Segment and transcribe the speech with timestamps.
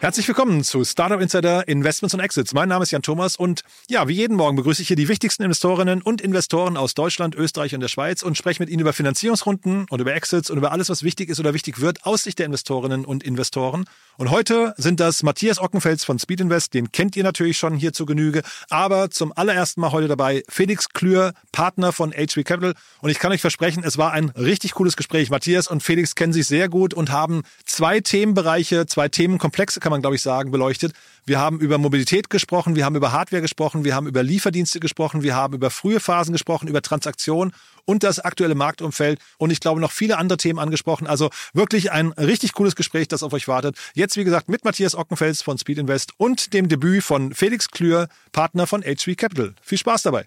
[0.00, 2.54] Herzlich willkommen zu Startup Insider Investments und Exits.
[2.54, 5.42] Mein Name ist Jan Thomas und ja, wie jeden Morgen begrüße ich hier die wichtigsten
[5.42, 9.86] Investorinnen und Investoren aus Deutschland, Österreich und der Schweiz und spreche mit ihnen über Finanzierungsrunden
[9.90, 12.46] und über Exits und über alles, was wichtig ist oder wichtig wird aus Sicht der
[12.46, 13.86] Investorinnen und Investoren.
[14.18, 17.92] Und heute sind das Matthias Ockenfels von Speed Invest, den kennt ihr natürlich schon hier
[17.92, 22.74] zu Genüge, aber zum allerersten Mal heute dabei Felix Klür, Partner von HV Capital.
[23.00, 25.30] Und ich kann euch versprechen, es war ein richtig cooles Gespräch.
[25.30, 30.02] Matthias und Felix kennen sich sehr gut und haben zwei Themenbereiche, zwei Themenkomplexe, kann man
[30.02, 30.92] glaube ich sagen, beleuchtet.
[31.24, 35.22] Wir haben über Mobilität gesprochen, wir haben über Hardware gesprochen, wir haben über Lieferdienste gesprochen,
[35.22, 37.54] wir haben über frühe Phasen gesprochen, über Transaktionen
[37.86, 41.06] und das aktuelle Marktumfeld und ich glaube noch viele andere Themen angesprochen.
[41.06, 43.78] Also wirklich ein richtig cooles Gespräch, das auf euch wartet.
[43.94, 48.08] Jetzt, wie gesagt, mit Matthias Ockenfels von Speed Invest und dem Debüt von Felix Klür,
[48.32, 49.54] Partner von HV Capital.
[49.62, 50.26] Viel Spaß dabei.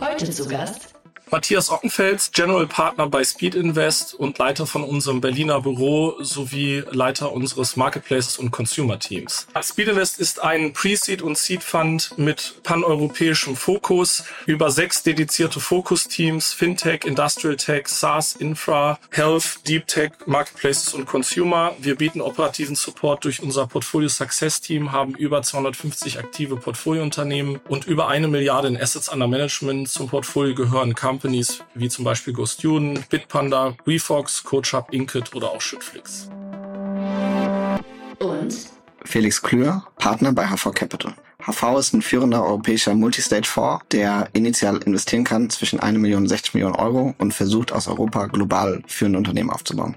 [0.00, 0.99] Heute zu Gast
[1.30, 7.30] Matthias Ockenfels, General Partner bei Speed Invest und Leiter von unserem Berliner Büro sowie Leiter
[7.30, 9.46] unseres Marketplaces und Consumer Teams.
[9.62, 16.52] Speed Invest ist ein Pre-Seed und Seed Fund mit paneuropäischem Fokus über sechs dedizierte Fokus-Teams,
[16.52, 21.76] Fintech, Industrial Tech, SaaS, Infra, Health, Deep Tech, Marketplaces und Consumer.
[21.78, 27.86] Wir bieten operativen Support durch unser Portfolio Success Team, haben über 250 aktive Portfoliounternehmen und
[27.86, 29.88] über eine Milliarde in Assets under Management.
[29.88, 36.30] Zum Portfolio gehören Companies wie zum Beispiel GoStudent, Bitpanda, WeFox, CoachUp, Inkit oder auch Schüttflix.
[38.20, 38.56] und
[39.04, 41.14] Felix Klür, Partner bei HV Capital.
[41.44, 46.54] HV ist ein führender europäischer Multistage-Fonds, der initial investieren kann zwischen 1 Million und 60
[46.54, 49.96] Millionen Euro und versucht aus Europa global führende Unternehmen aufzubauen.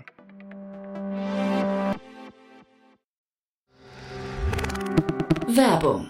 [5.47, 6.09] Werbung.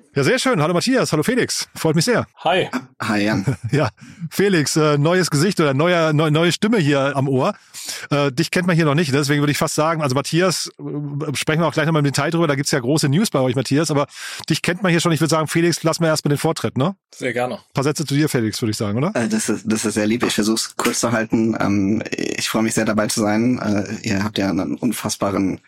[0.13, 0.61] Ja, sehr schön.
[0.61, 1.69] Hallo Matthias, hallo Felix.
[1.73, 2.27] Freut mich sehr.
[2.43, 2.67] Hi.
[3.01, 3.45] Hi Jan.
[3.71, 3.89] Ja,
[4.29, 7.53] Felix, äh, neues Gesicht oder neuer, neu, neue Stimme hier am Ohr.
[8.09, 11.33] Äh, dich kennt man hier noch nicht, deswegen würde ich fast sagen, also Matthias, äh,
[11.35, 13.55] sprechen wir auch gleich nochmal im Detail drüber, da gibt's ja große News bei euch,
[13.55, 14.07] Matthias, aber
[14.49, 15.13] dich kennt man hier schon.
[15.13, 16.93] Ich würde sagen, Felix, lass mal erstmal den Vortritt, ne?
[17.15, 17.55] Sehr gerne.
[17.55, 19.15] Ein paar Sätze zu dir, Felix, würde ich sagen, oder?
[19.15, 20.23] Äh, Das ist, das ist sehr lieb.
[20.25, 21.55] Ich versuche es kurz zu halten.
[21.57, 23.59] Ähm, Ich freue mich sehr dabei zu sein.
[23.59, 25.61] Äh, Ihr habt ja einen unfassbaren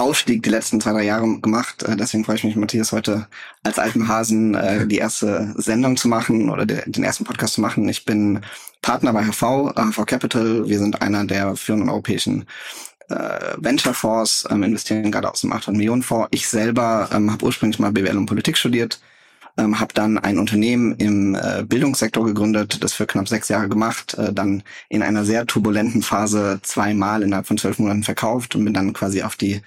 [0.00, 1.82] Aufstieg die letzten zwei, drei Jahre gemacht.
[1.82, 3.26] Äh, Deswegen freue ich mich, Matthias, heute
[3.64, 7.60] als alten Hasen äh, die erste Sendung zu machen oder de- den ersten Podcast zu
[7.60, 7.88] machen.
[7.88, 8.40] Ich bin
[8.80, 10.68] Partner bei HV, HV Capital.
[10.68, 12.46] Wir sind einer der führenden europäischen
[13.08, 16.28] äh, Venture Fonds, ähm, investieren gerade aus dem 800 Millionen Fonds.
[16.30, 19.00] Ich selber ähm, habe ursprünglich mal BWL und Politik studiert,
[19.56, 24.14] ähm, habe dann ein Unternehmen im äh, Bildungssektor gegründet, das für knapp sechs Jahre gemacht,
[24.14, 28.74] äh, dann in einer sehr turbulenten Phase zweimal innerhalb von zwölf Monaten verkauft und bin
[28.74, 29.62] dann quasi auf die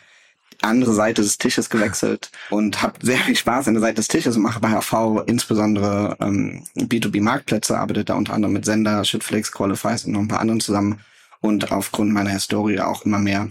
[0.62, 4.36] andere Seite des Tisches gewechselt und habe sehr viel Spaß an der Seite des Tisches
[4.36, 10.06] und mache bei HV insbesondere ähm, B2B-Marktplätze, arbeite da unter anderem mit Sender, Shitflix, Qualifies
[10.06, 11.00] und noch ein paar anderen zusammen
[11.42, 13.50] und aufgrund meiner Historie auch immer mehr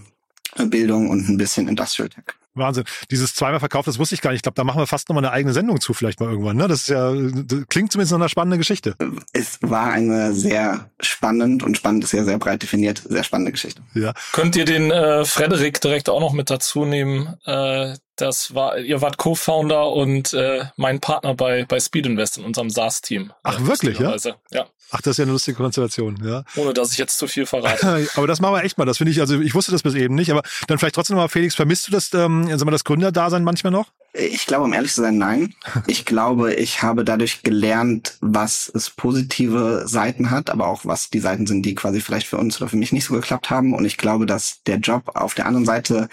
[0.56, 2.39] Bildung und ein bisschen Industrial Tech.
[2.54, 2.84] Wahnsinn.
[3.10, 4.38] Dieses zweimal verkauft, das wusste ich gar nicht.
[4.38, 6.56] Ich glaube, da machen wir fast nochmal eine eigene Sendung zu, vielleicht mal irgendwann.
[6.56, 6.68] Ne?
[6.68, 8.96] Das ist ja, das klingt zumindest nach einer spannenden Geschichte.
[9.32, 13.82] Es war eine sehr spannend und spannend ist ja sehr breit definiert, sehr spannende Geschichte.
[13.94, 14.12] Ja.
[14.32, 17.34] Könnt ihr den äh, Frederik direkt auch noch mit dazu nehmen?
[17.44, 22.44] Äh, das war, ihr wart Co-Founder und äh, mein Partner bei, bei Speed Invest in
[22.44, 23.32] unserem SaaS-Team.
[23.42, 24.14] Ach, Äh, wirklich, ja?
[24.50, 26.42] Ja, Ach, das ist ja eine lustige Konstellation, ja.
[26.56, 28.08] ohne dass ich jetzt zu viel verrate.
[28.16, 28.84] Aber das machen wir echt mal.
[28.84, 31.24] Das finde ich, also ich wusste das bis eben nicht, aber dann vielleicht trotzdem noch
[31.24, 33.86] mal, Felix, vermisst du das, ähm, sagen wir, das Gründerdasein manchmal noch?
[34.12, 35.54] Ich glaube, um ehrlich zu sein, nein.
[35.86, 41.20] Ich glaube, ich habe dadurch gelernt, was es positive Seiten hat, aber auch was die
[41.20, 43.74] Seiten sind, die quasi vielleicht für uns oder für mich nicht so geklappt haben.
[43.74, 46.08] Und ich glaube, dass der Job auf der anderen Seite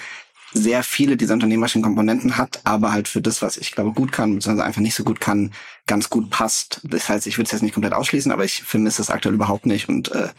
[0.53, 4.35] sehr viele dieser unternehmerischen Komponenten hat, aber halt für das, was ich glaube gut kann,
[4.35, 5.51] beziehungsweise einfach nicht so gut kann,
[5.85, 6.81] ganz gut passt.
[6.83, 9.65] Das heißt, ich würde es jetzt nicht komplett ausschließen, aber ich vermisse es aktuell überhaupt
[9.65, 10.29] nicht und äh,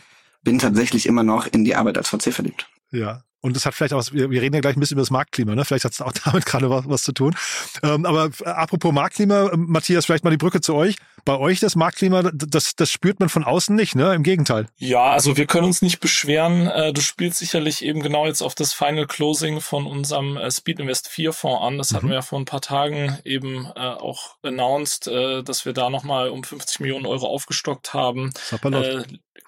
[0.43, 2.69] bin tatsächlich immer noch in die Arbeit als VC verliebt.
[2.91, 3.23] Ja.
[3.41, 5.65] Und das hat vielleicht auch wir, reden ja gleich ein bisschen über das Marktklima, ne?
[5.65, 7.37] Vielleicht hat es auch damit gerade was, was zu tun.
[7.83, 10.97] Ähm, aber äh, apropos Marktklima, Matthias, vielleicht mal die Brücke zu euch.
[11.25, 14.15] Bei euch das Marktklima, das, das spürt man von außen nicht, ne?
[14.15, 14.67] Im Gegenteil.
[14.77, 16.67] Ja, also wir können uns nicht beschweren.
[16.69, 20.81] Äh, du spielst sicherlich eben genau jetzt auf das Final Closing von unserem äh, Speed
[20.81, 21.79] Invest 4 Fonds an.
[21.79, 21.97] Das mhm.
[21.97, 26.31] hatten wir ja vor ein paar Tagen eben äh, auch announced, dass wir da nochmal
[26.31, 28.33] um 50 Millionen Euro aufgestockt haben.
[28.63, 29.03] Äh,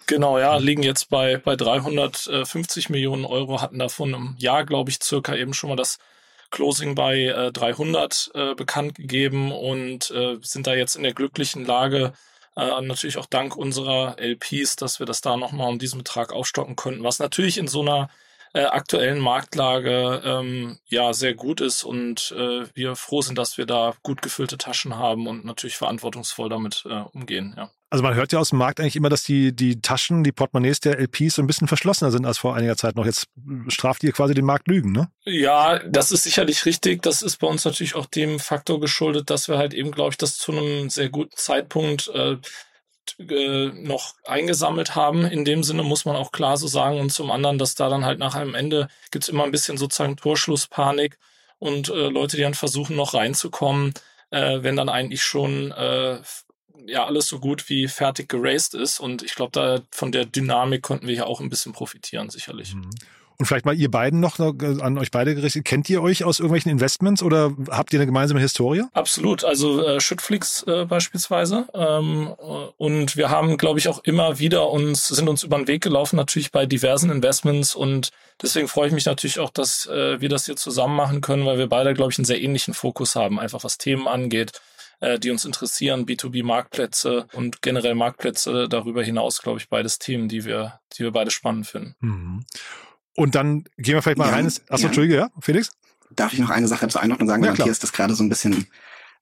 [0.07, 4.99] Genau, ja, liegen jetzt bei, bei 350 Millionen Euro, hatten davon im Jahr, glaube ich,
[5.01, 5.99] circa eben schon mal das
[6.51, 11.65] Closing bei äh, 300 äh, bekannt gegeben und äh, sind da jetzt in der glücklichen
[11.65, 12.13] Lage,
[12.57, 16.77] äh, natürlich auch dank unserer LPs, dass wir das da nochmal um diesen Betrag aufstocken
[16.77, 18.09] konnten, was natürlich in so einer
[18.53, 23.67] äh, aktuellen Marktlage ähm, ja sehr gut ist und äh, wir froh sind, dass wir
[23.67, 27.55] da gut gefüllte Taschen haben und natürlich verantwortungsvoll damit äh, umgehen.
[27.57, 27.71] Ja.
[27.91, 30.79] Also man hört ja aus dem Markt eigentlich immer, dass die, die Taschen, die Portemonnaies
[30.79, 33.05] der LPs so ein bisschen verschlossener sind als vor einiger Zeit noch.
[33.05, 33.27] Jetzt
[33.67, 35.11] straft ihr quasi den Markt Lügen, ne?
[35.25, 37.03] Ja, das ist sicherlich richtig.
[37.03, 40.19] Das ist bei uns natürlich auch dem Faktor geschuldet, dass wir halt eben, glaube ich,
[40.19, 42.37] das zu einem sehr guten Zeitpunkt äh,
[43.19, 45.25] äh, noch eingesammelt haben.
[45.25, 47.01] In dem Sinne muss man auch klar so sagen.
[47.01, 50.17] Und zum anderen, dass da dann halt nach einem Ende gibt's immer ein bisschen sozusagen
[50.17, 51.19] Torschlusspanik
[51.59, 53.95] und äh, Leute, die dann versuchen, noch reinzukommen,
[54.31, 56.21] äh, wenn dann eigentlich schon äh,
[56.87, 59.01] ja alles so gut wie fertig geraced ist.
[59.01, 62.75] Und ich glaube, da von der Dynamik konnten wir ja auch ein bisschen profitieren, sicherlich.
[62.75, 62.91] Mhm.
[63.41, 65.65] Und vielleicht mal ihr beiden noch äh, an euch beide gerichtet.
[65.65, 68.83] Kennt ihr euch aus irgendwelchen Investments oder habt ihr eine gemeinsame Historie?
[68.93, 69.45] Absolut.
[69.45, 71.67] Also äh, Schüttflix äh, beispielsweise.
[71.73, 72.35] Ähm,
[72.77, 76.17] und wir haben, glaube ich, auch immer wieder uns, sind uns über den Weg gelaufen,
[76.17, 77.75] natürlich bei diversen Investments.
[77.75, 78.11] Und
[78.43, 81.57] deswegen freue ich mich natürlich auch, dass äh, wir das hier zusammen machen können, weil
[81.57, 84.61] wir beide, glaube ich, einen sehr ähnlichen Fokus haben, einfach was Themen angeht
[85.01, 90.45] äh, die uns interessieren, B2B-Marktplätze und generell Marktplätze darüber hinaus, glaube ich, beides Themen, die
[90.45, 91.95] wir, die wir beide spannend finden.
[92.01, 92.45] Mhm.
[93.17, 94.47] Und dann gehen wir vielleicht mal ja, rein.
[94.47, 94.87] Achso, ja.
[94.87, 95.71] Entschuldige, ja, Felix?
[96.11, 97.45] Darf ich noch eine Sache zur Einordnung sagen?
[97.45, 98.67] Ja, Matthias das gerade so ein bisschen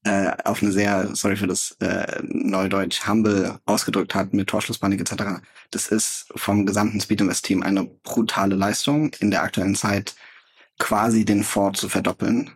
[0.04, 5.40] äh, auf eine sehr, sorry für das äh, Neudeutsch, humble ausgedrückt hat mit Torschlusspanik etc.
[5.70, 10.14] Das ist vom gesamten Speed Invest Team eine brutale Leistung in der aktuellen Zeit
[10.78, 12.52] quasi den Fonds zu verdoppeln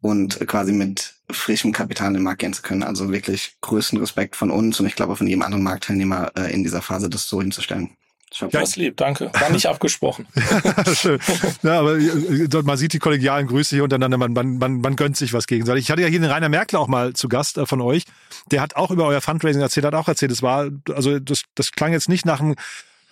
[0.00, 2.82] und quasi mit frischem Kapital in den Markt gehen zu können.
[2.82, 6.62] Also wirklich größten Respekt von uns und ich glaube von jedem anderen Marktteilnehmer äh, in
[6.62, 7.90] dieser Phase, das so hinzustellen.
[8.38, 9.30] Ja, das lieb, danke.
[9.32, 10.26] War nicht abgesprochen.
[10.94, 11.18] Schön.
[11.62, 15.16] Ja, aber äh, man sieht die kollegialen Grüße hier untereinander, man, man, man, man gönnt
[15.16, 15.84] sich was gegenseitig.
[15.84, 18.04] Ich hatte ja hier den Rainer Merkel auch mal zu Gast äh, von euch.
[18.50, 21.72] Der hat auch über euer Fundraising erzählt, hat auch erzählt, es war, also das, das
[21.72, 22.54] klang jetzt nicht nach einem,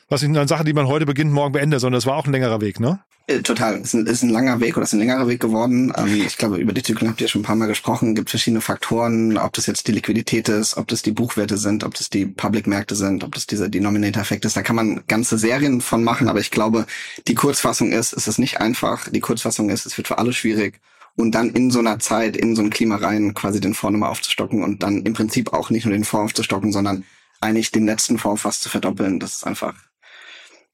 [0.09, 2.33] was ich eine Sache, die man heute beginnt, morgen beendet, sondern es war auch ein
[2.33, 3.01] längerer Weg, ne?
[3.29, 3.77] Äh, total.
[3.83, 5.93] Es ist, ein, langer Weg oder es ist ein längerer Weg geworden.
[5.95, 8.11] Ähm, ich glaube, über die Zyklen habt ihr schon ein paar Mal gesprochen.
[8.11, 11.85] Es gibt verschiedene Faktoren, ob das jetzt die Liquidität ist, ob das die Buchwerte sind,
[11.85, 14.57] ob das die Public-Märkte sind, ob das dieser Denominator-Effekt ist.
[14.57, 16.87] Da kann man ganze Serien von machen, aber ich glaube,
[17.27, 19.11] die Kurzfassung ist, es ist nicht einfach.
[19.11, 20.81] Die Kurzfassung ist, es wird für alle schwierig.
[21.15, 24.11] Und dann in so einer Zeit, in so ein Klima rein, quasi den Fonds nochmal
[24.11, 27.05] aufzustocken und dann im Prinzip auch nicht nur den Fonds aufzustocken, sondern
[27.43, 29.21] eigentlich den letzten Fonds fast zu verdoppeln.
[29.21, 29.75] Das ist einfach,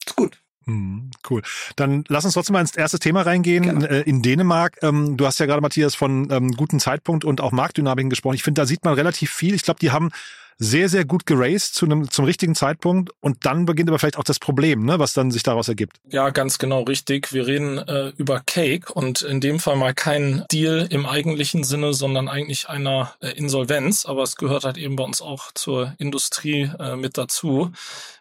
[0.05, 0.39] das ist gut.
[0.39, 1.43] Hm, cool.
[1.77, 3.81] Dann lass uns trotzdem mal ins erste Thema reingehen.
[3.81, 3.87] Genau.
[3.87, 8.11] In Dänemark, ähm, du hast ja gerade, Matthias, von ähm, guten Zeitpunkt und auch Marktdynamiken
[8.11, 8.35] gesprochen.
[8.35, 9.55] Ich finde, da sieht man relativ viel.
[9.55, 10.11] Ich glaube, die haben
[10.59, 14.25] sehr, sehr gut geraced zu einem, zum richtigen Zeitpunkt und dann beginnt aber vielleicht auch
[14.25, 15.99] das Problem, ne, was dann sich daraus ergibt.
[16.09, 17.33] Ja, ganz genau richtig.
[17.33, 21.95] Wir reden äh, über Cake und in dem Fall mal kein Deal im eigentlichen Sinne,
[21.95, 26.71] sondern eigentlich einer äh, Insolvenz, aber es gehört halt eben bei uns auch zur Industrie
[26.79, 27.73] äh, mit dazu.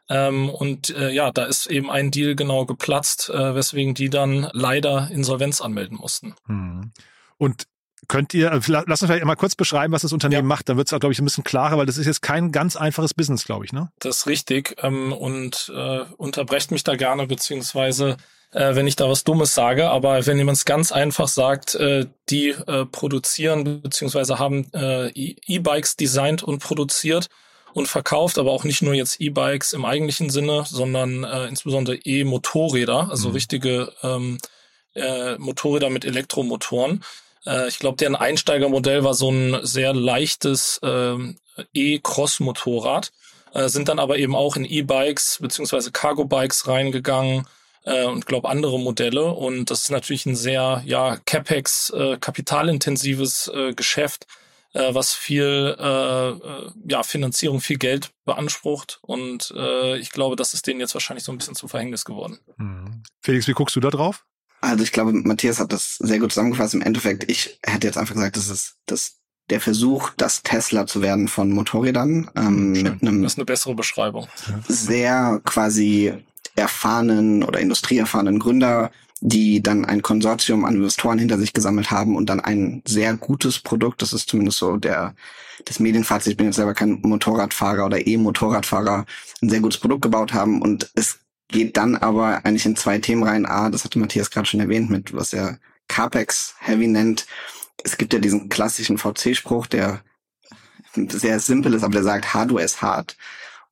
[0.10, 4.50] Ähm, und äh, ja, da ist eben ein Deal genau geplatzt, äh, weswegen die dann
[4.52, 6.36] leider Insolvenz anmelden mussten.
[6.46, 6.92] Hm.
[7.38, 7.68] Und
[8.13, 10.48] Könnt ihr, äh, lass uns vielleicht mal kurz beschreiben, was das Unternehmen ja.
[10.48, 12.75] macht, dann wird es, glaube ich, ein bisschen klarer, weil das ist jetzt kein ganz
[12.75, 13.91] einfaches Business, glaube ich, ne?
[13.98, 14.75] Das ist richtig.
[14.84, 18.17] Ähm, und äh, unterbrecht mich da gerne, beziehungsweise
[18.51, 22.05] äh, wenn ich da was Dummes sage, aber wenn jemand es ganz einfach sagt, äh,
[22.29, 27.29] die äh, produzieren beziehungsweise haben äh, e-, E-Bikes designt und produziert
[27.74, 33.10] und verkauft, aber auch nicht nur jetzt E-Bikes im eigentlichen Sinne, sondern äh, insbesondere E-Motorräder,
[33.10, 33.34] also mhm.
[33.34, 34.38] richtige ähm,
[34.93, 37.03] äh, Motorräder mit Elektromotoren.
[37.46, 41.18] Äh, ich glaube, deren Einsteigermodell war so ein sehr leichtes äh,
[41.74, 43.12] E-Cross-Motorrad,
[43.54, 47.48] äh, sind dann aber eben auch in E-Bikes beziehungsweise Cargo-Bikes reingegangen
[47.84, 49.26] äh, und glaube andere Modelle.
[49.26, 54.28] Und das ist natürlich ein sehr ja CapEx, äh, kapitalintensives äh, Geschäft
[54.74, 59.00] äh, was viel äh, äh, ja, Finanzierung, viel Geld beansprucht.
[59.02, 62.40] Und äh, ich glaube, das ist denen jetzt wahrscheinlich so ein bisschen zum Verhängnis geworden.
[62.58, 63.04] Mhm.
[63.22, 64.26] Felix, wie guckst du da drauf?
[64.63, 66.74] Also ich glaube, Matthias hat das sehr gut zusammengefasst.
[66.74, 69.17] Im Endeffekt, ich hätte jetzt einfach gesagt, das ist das
[69.50, 72.32] der Versuch, das Tesla zu werden von Motorrädern.
[72.36, 74.27] Ähm, mit einem das ist eine bessere Beschreibung.
[74.70, 76.13] Sehr quasi
[76.55, 82.29] erfahrenen oder industrieerfahrenen Gründer, die dann ein Konsortium an Investoren hinter sich gesammelt haben und
[82.29, 85.13] dann ein sehr gutes Produkt, das ist zumindest so der
[85.65, 89.05] das Medienfazit, ich bin jetzt selber kein Motorradfahrer oder E-Motorradfahrer,
[89.41, 93.24] ein sehr gutes Produkt gebaut haben und es geht dann aber eigentlich in zwei Themen
[93.24, 93.46] rein.
[93.46, 97.26] A, das hatte Matthias gerade schon erwähnt, mit was er CAPEX Heavy nennt.
[97.84, 100.02] Es gibt ja diesen klassischen VC-Spruch, der
[100.96, 103.18] sehr simpel ist, aber der sagt, Hardware ist hart.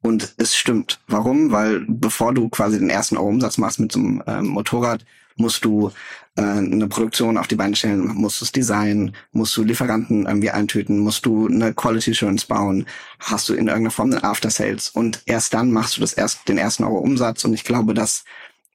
[0.01, 1.00] Und es stimmt.
[1.08, 1.51] Warum?
[1.51, 5.92] Weil bevor du quasi den ersten Umsatz machst mit so einem ähm, Motorrad, musst du
[6.35, 10.51] äh, eine Produktion auf die Beine stellen, musst du es designen, musst du Lieferanten irgendwie
[10.51, 12.85] eintüten, musst du eine Quality Assurance bauen,
[13.19, 14.89] hast du in irgendeiner Form einen After Sales?
[14.89, 17.43] Und erst dann machst du das erst den ersten Euro Umsatz.
[17.43, 18.23] Und ich glaube, dass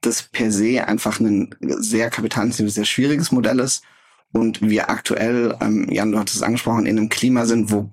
[0.01, 3.83] das per se einfach ein sehr kapitalintensives, sehr schwieriges Modell ist.
[4.31, 7.89] Und wir aktuell, ähm, Jan, du hattest es angesprochen, in einem Klima sind, wo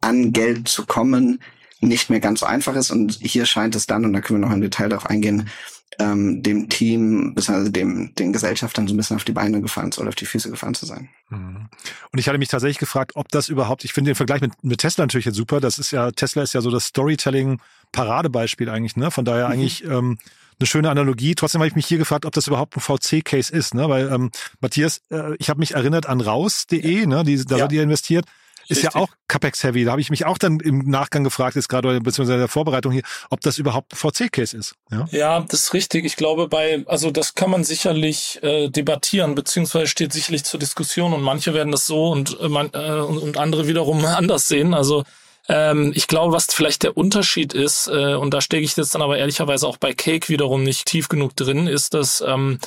[0.00, 1.40] an Geld zu kommen
[1.80, 2.90] nicht mehr ganz so einfach ist.
[2.90, 5.50] Und hier scheint es dann, und da können wir noch im Detail darauf eingehen,
[5.98, 10.08] ähm, dem Team, beziehungsweise dem, den Gesellschaftern so ein bisschen auf die Beine gefallen oder
[10.08, 11.08] auf die Füße gefallen zu sein.
[11.28, 11.68] Mhm.
[12.10, 14.80] Und ich hatte mich tatsächlich gefragt, ob das überhaupt, ich finde den Vergleich mit, mit
[14.80, 15.60] Tesla natürlich jetzt super.
[15.60, 19.10] Das ist ja, Tesla ist ja so das Storytelling-Paradebeispiel eigentlich, ne?
[19.10, 19.52] Von daher mhm.
[19.52, 20.18] eigentlich ähm,
[20.58, 21.34] eine schöne Analogie.
[21.34, 23.88] Trotzdem habe ich mich hier gefragt, ob das überhaupt ein VC-Case ist, ne?
[23.88, 24.30] Weil ähm,
[24.60, 27.24] Matthias, äh, ich habe mich erinnert an raus.de, ne?
[27.24, 27.62] Die, da ja.
[27.62, 28.26] wird ihr investiert
[28.68, 29.84] ist ja auch CapEx-heavy.
[29.84, 32.92] Da habe ich mich auch dann im Nachgang gefragt, jetzt gerade beziehungsweise in der Vorbereitung
[32.92, 34.74] hier, ob das überhaupt ein VC-Case ist.
[34.90, 35.06] Ja?
[35.10, 36.04] ja, das ist richtig.
[36.04, 41.12] Ich glaube, bei, also das kann man sicherlich äh, debattieren, beziehungsweise steht sicherlich zur Diskussion
[41.12, 44.74] und manche werden das so und, äh, man, äh, und, und andere wiederum anders sehen.
[44.74, 45.04] Also
[45.48, 49.02] ähm, ich glaube, was vielleicht der Unterschied ist, äh, und da stecke ich jetzt dann
[49.02, 52.58] aber ehrlicherweise auch bei Cake wiederum nicht tief genug drin, ist, dass ähm,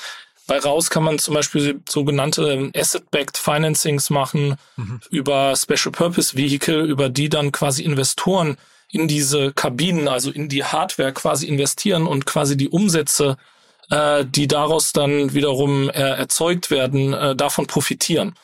[0.48, 5.02] bei Raus kann man zum Beispiel sogenannte Asset-Backed Financings machen mhm.
[5.10, 8.58] über Special Purpose Vehicle, über die dann quasi Investoren
[8.90, 13.38] in diese Kabinen, also in die Hardware quasi investieren und quasi die Umsätze,
[13.90, 18.36] äh, die daraus dann wiederum äh, erzeugt werden, äh, davon profitieren.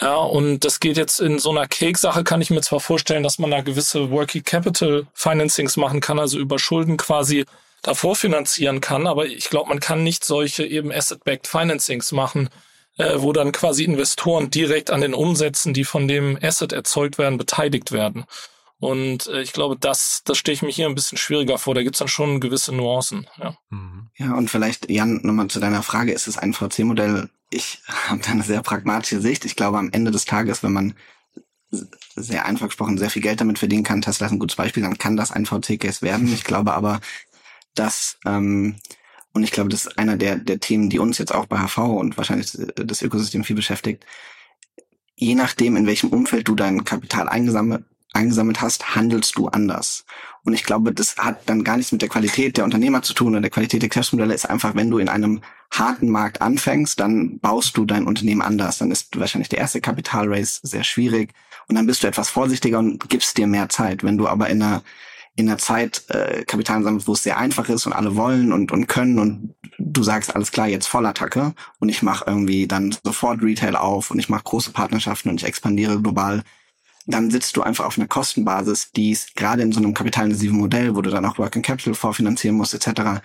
[0.00, 3.40] Ja, und das geht jetzt in so einer Cake-Sache, kann ich mir zwar vorstellen, dass
[3.40, 7.44] man da gewisse Working Capital Financings machen kann, also über Schulden quasi
[7.82, 9.06] davor finanzieren kann.
[9.06, 12.48] Aber ich glaube, man kann nicht solche eben Asset-Backed Financings machen,
[12.98, 17.38] äh, wo dann quasi Investoren direkt an den Umsätzen, die von dem Asset erzeugt werden,
[17.38, 18.24] beteiligt werden.
[18.80, 21.74] Und äh, ich glaube, das, das stehe ich mir hier ein bisschen schwieriger vor.
[21.74, 23.26] Da gibt's dann schon gewisse Nuancen.
[23.36, 24.10] Ja, mhm.
[24.16, 27.28] ja und vielleicht, Jan, nochmal zu deiner Frage, ist es ein VC-Modell?
[27.50, 29.44] Ich habe da eine sehr pragmatische Sicht.
[29.44, 30.94] Ich glaube, am Ende des Tages, wenn man
[32.16, 34.96] sehr einfach gesprochen sehr viel Geld damit verdienen kann, Tesla ist ein gutes Beispiel, dann
[34.96, 36.32] kann das ein VC-Case werden.
[36.32, 37.00] Ich glaube aber,
[37.78, 38.76] dass, ähm,
[39.32, 41.78] und ich glaube, das ist einer der, der Themen, die uns jetzt auch bei HV
[41.78, 44.04] und wahrscheinlich das Ökosystem viel beschäftigt.
[45.14, 50.04] Je nachdem, in welchem Umfeld du dein Kapital eingesammelt, eingesammelt hast, handelst du anders.
[50.44, 53.32] Und ich glaube, das hat dann gar nichts mit der Qualität der Unternehmer zu tun
[53.32, 54.34] oder der Qualität der Geschäftsmodelle.
[54.34, 58.78] Ist einfach, wenn du in einem harten Markt anfängst, dann baust du dein Unternehmen anders.
[58.78, 61.34] Dann ist wahrscheinlich der erste Kapitalrace sehr schwierig
[61.68, 64.02] und dann bist du etwas vorsichtiger und gibst dir mehr Zeit.
[64.02, 64.82] Wenn du aber in einer
[65.38, 68.72] in einer Zeit äh, Kapital sammelt, wo es sehr einfach ist und alle wollen und,
[68.72, 73.40] und können und du sagst, alles klar, jetzt Vollattacke und ich mache irgendwie dann sofort
[73.40, 76.42] Retail auf und ich mache große Partnerschaften und ich expandiere global,
[77.06, 80.96] dann sitzt du einfach auf einer Kostenbasis, die es gerade in so einem kapitalintensiven Modell,
[80.96, 83.20] wo du dann auch Working Capital vorfinanzieren musst etc.,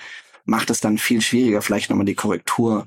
[0.46, 2.86] macht es dann viel schwieriger, vielleicht nochmal die Korrektur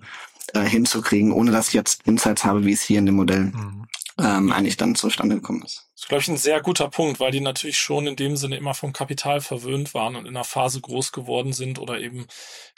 [0.55, 3.87] äh, hinzukriegen, ohne dass ich jetzt Insights habe, wie es hier in dem Modell mhm.
[4.19, 5.86] ähm, eigentlich dann zustande gekommen ist.
[5.97, 8.59] Das ist, glaube ich, ein sehr guter Punkt, weil die natürlich schon in dem Sinne
[8.59, 12.27] immer vom Kapital verwöhnt waren und in einer Phase groß geworden sind oder eben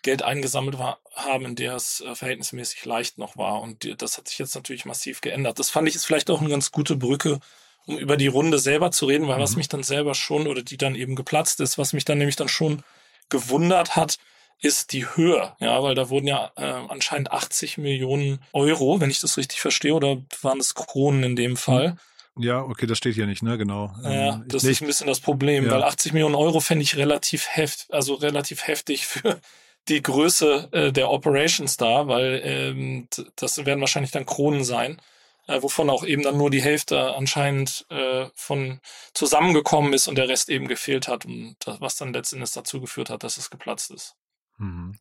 [0.03, 3.61] Geld eingesammelt war, haben, in der es äh, verhältnismäßig leicht noch war.
[3.61, 5.59] Und die, das hat sich jetzt natürlich massiv geändert.
[5.59, 7.41] Das fand ich ist vielleicht auch eine ganz gute Brücke,
[7.87, 9.43] um über die Runde selber zu reden, weil mhm.
[9.43, 12.37] was mich dann selber schon oder die dann eben geplatzt ist, was mich dann nämlich
[12.37, 12.85] dann schon
[13.31, 14.19] gewundert hat,
[14.61, 19.21] ist die Höhe, ja, weil da wurden ja äh, anscheinend 80 Millionen Euro, wenn ich
[19.21, 21.99] das richtig verstehe, oder waren es Kronen in dem Fall, mhm
[22.39, 23.93] ja, okay, das steht hier nicht, ne, genau.
[24.03, 25.73] Ja, ähm, das ist ein bisschen das Problem, ja.
[25.73, 29.41] weil 80 Millionen Euro fände ich relativ heft, also relativ heftig für
[29.89, 35.01] die Größe äh, der Operations da, weil ähm, das werden wahrscheinlich dann Kronen sein,
[35.47, 38.81] äh, wovon auch eben dann nur die Hälfte anscheinend äh, von
[39.15, 43.11] zusammengekommen ist und der Rest eben gefehlt hat und das, was dann letztendlich dazu geführt
[43.11, 44.15] hat, dass es geplatzt ist.
[44.59, 44.97] Mhm.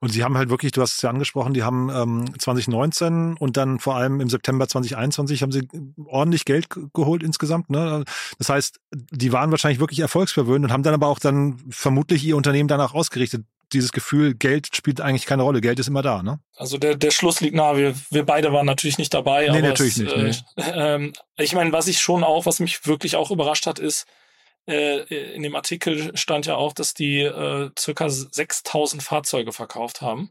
[0.00, 3.56] Und sie haben halt wirklich, du hast es ja angesprochen, die haben ähm, 2019 und
[3.56, 5.66] dann vor allem im September 2021 haben sie
[6.06, 7.68] ordentlich Geld geholt insgesamt.
[7.70, 8.04] Ne?
[8.38, 12.36] Das heißt, die waren wahrscheinlich wirklich erfolgsverwöhnt und haben dann aber auch dann vermutlich ihr
[12.36, 13.44] Unternehmen danach ausgerichtet.
[13.72, 16.38] Dieses Gefühl, Geld spielt eigentlich keine Rolle, Geld ist immer da, ne?
[16.56, 17.76] Also der, der Schluss liegt nahe.
[17.76, 19.42] Wir, wir beide waren natürlich nicht dabei.
[19.42, 20.44] Nee, aber natürlich es, nicht.
[20.56, 20.62] Nee.
[20.62, 24.04] Äh, äh, ich meine, was ich schon auch, was mich wirklich auch überrascht hat, ist,
[24.04, 24.27] äh,
[24.68, 30.30] in dem Artikel stand ja auch, dass die äh, circa 6000 Fahrzeuge verkauft haben.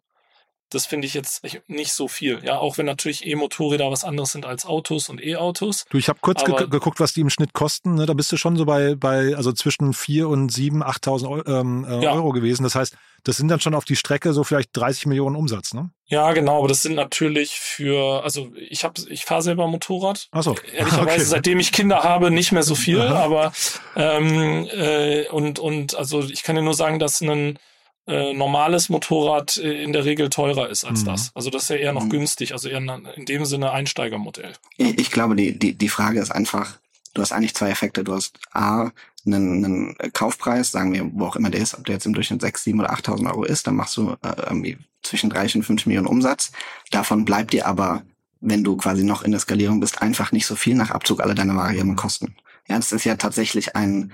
[0.70, 2.40] Das finde ich jetzt nicht so viel.
[2.44, 5.86] Ja, auch wenn natürlich E-Motorräder was anderes sind als Autos und E-Autos.
[5.90, 7.96] Du, ich habe kurz ge geguckt, was die im Schnitt kosten.
[7.96, 8.06] Ne?
[8.06, 12.04] Da bist du schon so bei, bei also zwischen vier und sieben, 8.000 ähm, äh,
[12.04, 12.12] ja.
[12.12, 12.64] Euro gewesen.
[12.64, 15.90] Das heißt, das sind dann schon auf die Strecke so vielleicht 30 Millionen Umsatz, ne?
[16.06, 20.30] Ja, genau, aber das sind natürlich für, also ich habe, ich fahre selber Motorrad.
[20.32, 20.56] Ach so.
[20.74, 21.24] Ehrlicherweise, okay.
[21.24, 23.52] seitdem ich Kinder habe, nicht mehr so viel, aber
[23.96, 27.60] ähm, äh, und und also ich kann dir nur sagen, dass ein
[28.08, 31.06] äh, normales Motorrad äh, in der Regel teurer ist als mhm.
[31.06, 31.32] das.
[31.36, 32.10] Also das ist ja eher noch mhm.
[32.10, 34.54] günstig, also eher in dem Sinne Einsteigermodell.
[34.78, 36.80] Ich, ich glaube, die, die, die Frage ist einfach,
[37.14, 38.04] du hast eigentlich zwei Effekte.
[38.04, 38.92] Du hast A,
[39.26, 42.42] einen, einen Kaufpreis, sagen wir, wo auch immer der ist, ob der jetzt im Durchschnitt
[42.42, 45.88] 6, 7 oder 8.000 Euro ist, dann machst du äh, irgendwie zwischen 30 und 50
[45.88, 46.52] Millionen Umsatz.
[46.92, 48.04] Davon bleibt dir aber,
[48.40, 51.36] wenn du quasi noch in der Skalierung bist, einfach nicht so viel nach Abzug aller
[51.36, 52.36] deiner variablen Kosten.
[52.68, 54.12] Ja, das ist ja tatsächlich ein,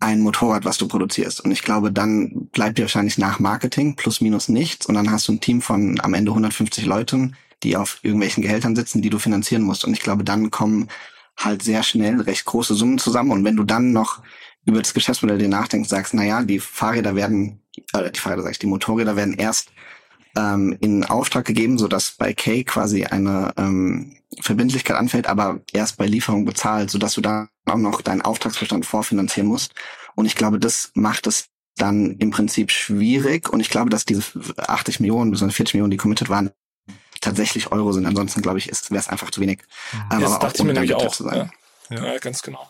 [0.00, 1.40] ein Motorrad, was du produzierst.
[1.40, 4.86] Und ich glaube, dann bleibt dir wahrscheinlich nach Marketing plus minus nichts.
[4.86, 8.76] Und dann hast du ein Team von am Ende 150 Leuten, die auf irgendwelchen Gehältern
[8.76, 9.84] sitzen, die du finanzieren musst.
[9.84, 10.88] Und ich glaube, dann kommen
[11.36, 13.32] halt sehr schnell recht große Summen zusammen.
[13.32, 14.22] Und wenn du dann noch
[14.64, 17.62] über das Geschäftsmodell dir nachdenkst, sagst, na ja, die Fahrräder werden,
[17.92, 19.70] äh, die Fahrräder sag ich, die Motorräder werden erst
[20.36, 25.96] ähm, in Auftrag gegeben, so dass bei K quasi eine ähm, Verbindlichkeit anfällt, aber erst
[25.96, 29.74] bei Lieferung bezahlt, so dass du da auch noch deinen Auftragsbestand vorfinanzieren musst.
[30.14, 33.48] Und ich glaube, das macht es dann im Prinzip schwierig.
[33.48, 34.22] Und ich glaube, dass diese
[34.56, 36.50] 80 Millionen bis 40 Millionen, die committed waren,
[37.20, 38.06] tatsächlich Euro sind.
[38.06, 39.60] Ansonsten glaube ich, wäre es einfach zu wenig.
[39.92, 40.00] Mhm.
[40.10, 41.20] Aber, das dachte auch, mir nämlich auch.
[41.20, 41.50] Ja.
[41.90, 42.68] ja, ganz genau.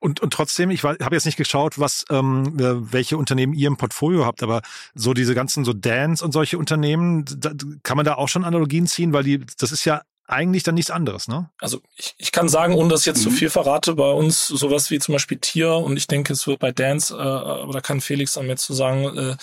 [0.00, 3.76] Und, und trotzdem, ich habe jetzt nicht geschaut, was ähm, äh, welche Unternehmen ihr im
[3.76, 4.62] Portfolio habt, aber
[4.94, 7.50] so diese ganzen so Dance und solche Unternehmen, da,
[7.82, 10.90] kann man da auch schon Analogien ziehen, weil die, das ist ja eigentlich dann nichts
[10.90, 11.50] anderes, ne?
[11.58, 13.30] Also ich, ich kann sagen, ohne dass ich jetzt mhm.
[13.30, 16.58] zu viel verrate, bei uns sowas wie zum Beispiel Tier und ich denke, es wird
[16.60, 19.36] bei Dance, äh, aber da kann Felix dann mir zu sagen, äh,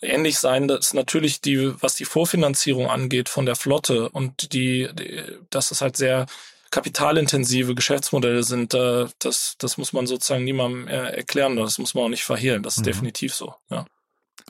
[0.00, 5.22] ähnlich sein, dass natürlich die, was die Vorfinanzierung angeht von der Flotte und die, die
[5.50, 6.26] dass es halt sehr
[6.72, 12.04] kapitalintensive Geschäftsmodelle sind, äh, das, das muss man sozusagen niemandem äh, erklären, das muss man
[12.04, 12.86] auch nicht verhehlen, das ist mhm.
[12.86, 13.86] definitiv so, ja.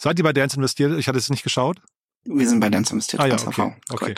[0.01, 0.99] Seid ihr bei Dance investiert?
[0.99, 1.79] Ich hatte es nicht geschaut.
[2.25, 3.21] Wir sind bei Dance investiert.
[3.21, 3.75] Ah ja, okay.
[3.91, 4.15] okay.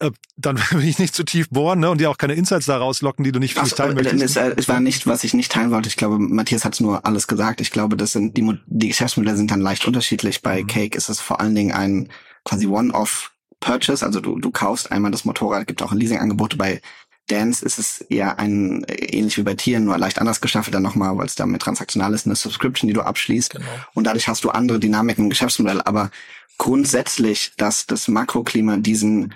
[0.00, 2.76] Äh, dann will ich nicht zu tief bohren ne, und dir auch keine Insights da
[2.76, 4.22] rauslocken, die du nicht für mich teilen möchtest.
[4.22, 5.88] Es, äh, es war nicht, was ich nicht teilen wollte.
[5.88, 7.60] Ich glaube, Matthias hat es nur alles gesagt.
[7.60, 10.42] Ich glaube, das sind die, die Geschäftsmodelle sind dann leicht unterschiedlich.
[10.42, 10.66] Bei mhm.
[10.66, 12.08] Cake ist es vor allen Dingen ein
[12.44, 13.30] quasi One-off
[13.60, 16.58] Purchase, also du, du kaufst einmal das Motorrad, gibt auch Leasingangebote.
[16.58, 16.82] Bei
[17.28, 21.16] Dance ist es eher ein, ähnlich wie bei Tieren, nur leicht anders gestaffelt dann nochmal,
[21.16, 23.54] weil es damit transaktional ist, eine Subscription, die du abschließt.
[23.54, 23.66] Genau.
[23.94, 25.80] Und dadurch hast du andere Dynamiken im Geschäftsmodell.
[25.80, 26.10] Aber
[26.58, 29.34] grundsätzlich, dass das Makroklima diesen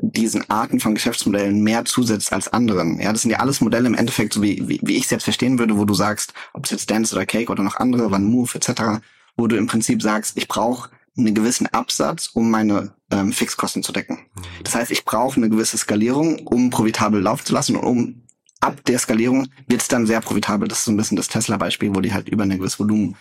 [0.00, 3.00] diesen Arten von Geschäftsmodellen mehr zusetzt als anderen.
[3.00, 5.24] Ja, das sind ja alles Modelle im Endeffekt, so wie, wie, wie ich es jetzt
[5.24, 8.20] verstehen würde, wo du sagst, ob es jetzt Dance oder Cake oder noch andere, One
[8.20, 9.00] Move etc.,
[9.36, 13.92] wo du im Prinzip sagst, ich brauche einen gewissen Absatz, um meine ähm, Fixkosten zu
[13.92, 14.18] decken.
[14.34, 14.42] Mhm.
[14.62, 18.22] Das heißt, ich brauche eine gewisse Skalierung, um profitabel laufen zu lassen und um
[18.60, 20.68] ab der Skalierung wird es dann sehr profitabel.
[20.68, 23.16] Das ist so ein bisschen das Tesla-Beispiel, wo die halt über ein gewisses Volumen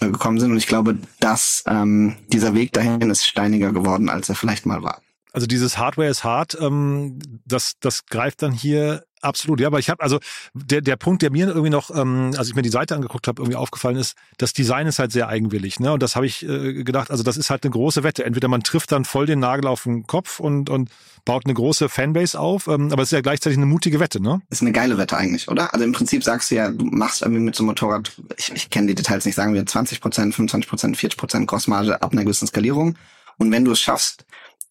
[0.00, 0.50] äh, gekommen sind.
[0.50, 4.82] Und ich glaube, dass ähm, dieser Weg dahin ist steiniger geworden, als er vielleicht mal
[4.82, 5.00] war.
[5.36, 9.60] Also dieses Hardware ist hart, ähm, das, das greift dann hier absolut.
[9.60, 10.18] Ja, aber ich habe also
[10.54, 13.42] der, der Punkt, der mir irgendwie noch, ähm, als ich mir die Seite angeguckt habe,
[13.42, 15.78] irgendwie aufgefallen ist, das Design ist halt sehr eigenwillig.
[15.78, 15.92] Ne?
[15.92, 18.24] Und das habe ich äh, gedacht, also das ist halt eine große Wette.
[18.24, 20.88] Entweder man trifft dann voll den Nagel auf den Kopf und, und
[21.26, 24.40] baut eine große Fanbase auf, ähm, aber es ist ja gleichzeitig eine mutige Wette, ne?
[24.48, 25.74] Ist eine geile Wette eigentlich, oder?
[25.74, 28.70] Also im Prinzip sagst du ja, du machst irgendwie mit so einem Motorrad, ich, ich
[28.70, 32.24] kenne die Details nicht, sagen wir 20 Prozent, 25 Prozent, 40 Prozent Grossmarge ab einer
[32.24, 32.96] gewissen Skalierung.
[33.38, 34.24] Und wenn du es schaffst,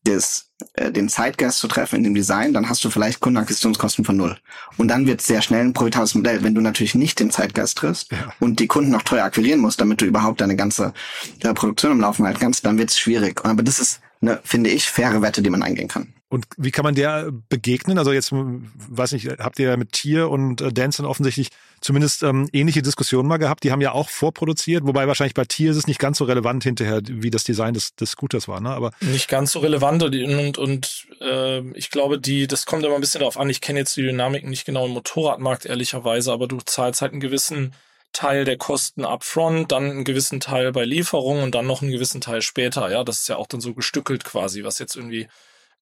[0.06, 4.18] des, äh, den Zeitgeist zu treffen in dem Design, dann hast du vielleicht Kundenakquisitionskosten von
[4.18, 4.38] null.
[4.78, 6.44] Und dann wird es sehr schnell ein profitables Modell.
[6.44, 8.34] Wenn du natürlich nicht den Zeitgeist triffst ja.
[8.40, 10.94] und die Kunden noch teuer akquirieren musst, damit du überhaupt deine ganze
[11.42, 13.46] äh, Produktion im Laufen halten kannst, dann wird es schwierig.
[13.46, 16.15] Aber das ist eine, finde ich, faire Wette, die man eingehen kann.
[16.36, 17.98] Und wie kann man der begegnen?
[17.98, 21.48] Also jetzt, weiß nicht, habt ihr mit Tier und äh, Dance offensichtlich
[21.80, 23.64] zumindest ähm, ähnliche Diskussionen mal gehabt.
[23.64, 26.66] Die haben ja auch vorproduziert, wobei wahrscheinlich bei Tier ist es nicht ganz so relevant
[26.66, 28.72] hinterher, wie das Design des, des Scooters war, ne?
[28.72, 32.96] Aber nicht ganz so relevant und, und, und äh, ich glaube, die, das kommt immer
[32.96, 33.50] ein bisschen darauf an.
[33.50, 37.22] Ich kenne jetzt die Dynamiken nicht genau im Motorradmarkt ehrlicherweise, aber du zahlst halt einen
[37.22, 37.74] gewissen
[38.12, 42.20] Teil der Kosten upfront, dann einen gewissen Teil bei Lieferung und dann noch einen gewissen
[42.20, 42.92] Teil später.
[42.92, 45.30] Ja, das ist ja auch dann so gestückelt quasi, was jetzt irgendwie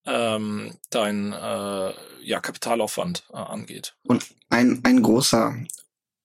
[0.06, 3.96] ähm, dein äh, ja, Kapitalaufwand äh, angeht.
[4.04, 5.56] Und ein, ein großer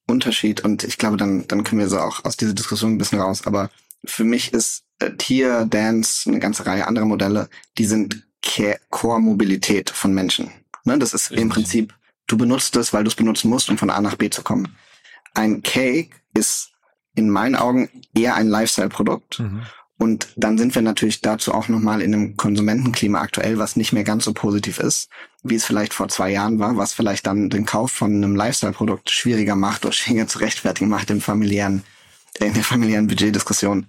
[0.06, 3.20] Unterschied, und ich glaube, dann, dann können wir so auch aus dieser Diskussion ein bisschen
[3.20, 3.70] raus, aber
[4.04, 8.24] für mich ist äh, Tier, Dance, eine ganze Reihe anderer Modelle, die sind
[8.90, 10.50] Core-Mobilität von Menschen.
[10.84, 10.98] Ne?
[10.98, 11.42] Das ist Richtig.
[11.42, 11.94] im Prinzip,
[12.26, 14.76] du benutzt es, weil du es benutzen musst, um von A nach B zu kommen.
[15.34, 16.70] Ein Cake ist
[17.14, 19.40] in meinen Augen eher ein Lifestyle-Produkt.
[19.40, 19.62] Mhm.
[19.98, 24.04] Und dann sind wir natürlich dazu auch nochmal in einem Konsumentenklima aktuell, was nicht mehr
[24.04, 25.08] ganz so positiv ist,
[25.42, 29.10] wie es vielleicht vor zwei Jahren war, was vielleicht dann den Kauf von einem Lifestyle-Produkt
[29.10, 31.82] schwieriger macht oder schwieriger zu rechtfertigen macht im familiären,
[32.38, 33.86] in der familiären Budgetdiskussion,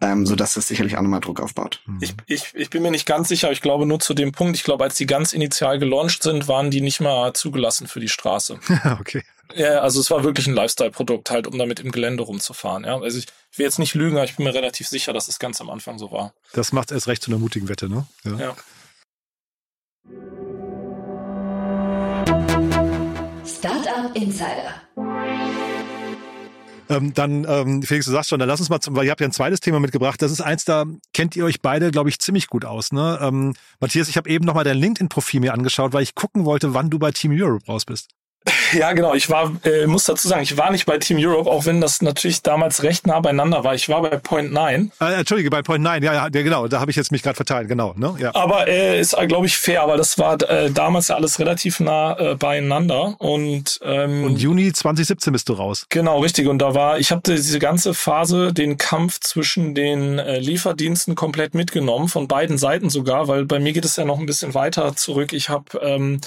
[0.00, 1.80] ähm, so dass das sicherlich auch nochmal Druck aufbaut.
[2.00, 4.64] Ich, ich, ich bin mir nicht ganz sicher, ich glaube nur zu dem Punkt, ich
[4.64, 8.58] glaube, als die ganz initial gelauncht sind, waren die nicht mal zugelassen für die Straße.
[9.00, 9.22] okay.
[9.54, 12.84] Ja, also es war wirklich ein Lifestyle-Produkt halt, um damit im Gelände rumzufahren.
[12.84, 15.38] Ja, also ich, will jetzt nicht lügen, aber ich bin mir relativ sicher, dass es
[15.38, 16.34] ganz am Anfang so war.
[16.52, 18.06] Das macht erst recht zu einer mutigen Wette, ne?
[18.24, 18.36] Ja.
[18.38, 18.56] ja.
[23.46, 24.74] Startup Insider.
[26.88, 29.20] Ähm, dann, ähm, Felix, du sagst schon, dann lass uns mal, zum, weil ihr habt
[29.20, 30.20] ja ein zweites Thema mitgebracht.
[30.22, 32.92] Das ist eins, da kennt ihr euch beide, glaube ich, ziemlich gut aus.
[32.92, 33.18] Ne?
[33.20, 36.90] Ähm, Matthias, ich habe eben nochmal dein LinkedIn-Profil mir angeschaut, weil ich gucken wollte, wann
[36.90, 38.10] du bei Team Europe raus bist.
[38.72, 39.14] Ja, genau.
[39.14, 42.02] Ich war, äh, muss dazu sagen, ich war nicht bei Team Europe, auch wenn das
[42.02, 43.74] natürlich damals recht nah beieinander war.
[43.74, 44.90] Ich war bei Point Nine.
[45.00, 47.68] Äh, Entschuldige, bei Point Nine, ja, ja, genau, da habe ich jetzt mich gerade verteilt,
[47.68, 47.94] genau.
[47.96, 48.14] Ne?
[48.18, 48.34] Ja.
[48.34, 52.18] Aber äh, ist, glaube ich, fair, weil das war äh, damals ja alles relativ nah
[52.18, 53.14] äh, beieinander.
[53.18, 55.86] Und, ähm, und Juni 2017 bist du raus.
[55.88, 56.48] Genau, richtig.
[56.48, 61.54] Und da war, ich habe diese ganze Phase, den Kampf zwischen den äh, Lieferdiensten komplett
[61.54, 64.96] mitgenommen, von beiden Seiten sogar, weil bei mir geht es ja noch ein bisschen weiter
[64.96, 65.32] zurück.
[65.32, 66.20] Ich habe ähm,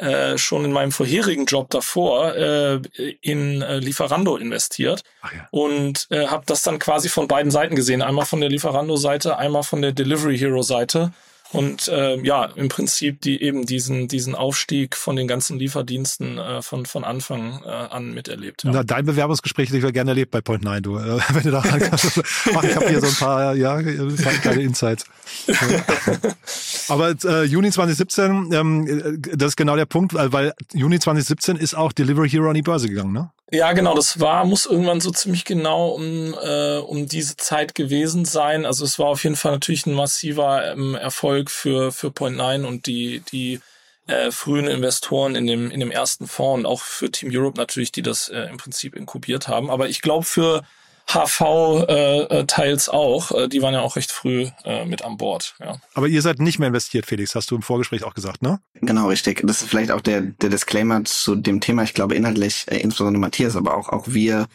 [0.00, 2.80] äh, schon in meinem vorherigen Job davor äh,
[3.20, 5.48] in äh, Lieferando investiert ja.
[5.50, 8.02] und äh, habe das dann quasi von beiden Seiten gesehen.
[8.02, 11.12] Einmal von der Lieferando-Seite, einmal von der Delivery Hero-Seite
[11.52, 16.62] und äh, ja, im Prinzip die eben diesen diesen Aufstieg von den ganzen Lieferdiensten äh,
[16.62, 18.62] von von Anfang äh, an miterlebt.
[18.62, 18.70] Ja.
[18.72, 20.98] Na, dein Bewerbungsgespräch hätte ich ja gerne erlebt bei Point 9, du.
[20.98, 22.18] Äh, wenn du da kannst.
[22.18, 25.04] Ich habe hier so ein paar ja kleine Insights.
[26.90, 31.74] Aber äh, Juni 2017, ähm, das ist genau der Punkt, weil, weil Juni 2017 ist
[31.74, 33.30] auch Delivery Hero an die Börse gegangen, ne?
[33.52, 38.24] Ja, genau, das war, muss irgendwann so ziemlich genau um, äh, um diese Zeit gewesen
[38.24, 38.64] sein.
[38.64, 42.86] Also es war auf jeden Fall natürlich ein massiver ähm, Erfolg für, für Point9 und
[42.86, 43.60] die, die
[44.06, 47.90] äh, frühen Investoren in dem, in dem ersten Fonds und auch für Team Europe natürlich,
[47.90, 49.68] die das äh, im Prinzip inkubiert haben.
[49.68, 50.62] Aber ich glaube für
[51.12, 53.32] HV äh, äh, teils auch.
[53.32, 55.54] Äh, die waren ja auch recht früh äh, mit an Bord.
[55.60, 55.80] Ja.
[55.94, 58.60] Aber ihr seid nicht mehr investiert, Felix, hast du im Vorgespräch auch gesagt, ne?
[58.74, 59.42] Genau, richtig.
[59.44, 61.82] Das ist vielleicht auch der, der Disclaimer zu dem Thema.
[61.82, 64.46] Ich glaube inhaltlich, äh, insbesondere Matthias, aber auch, auch wir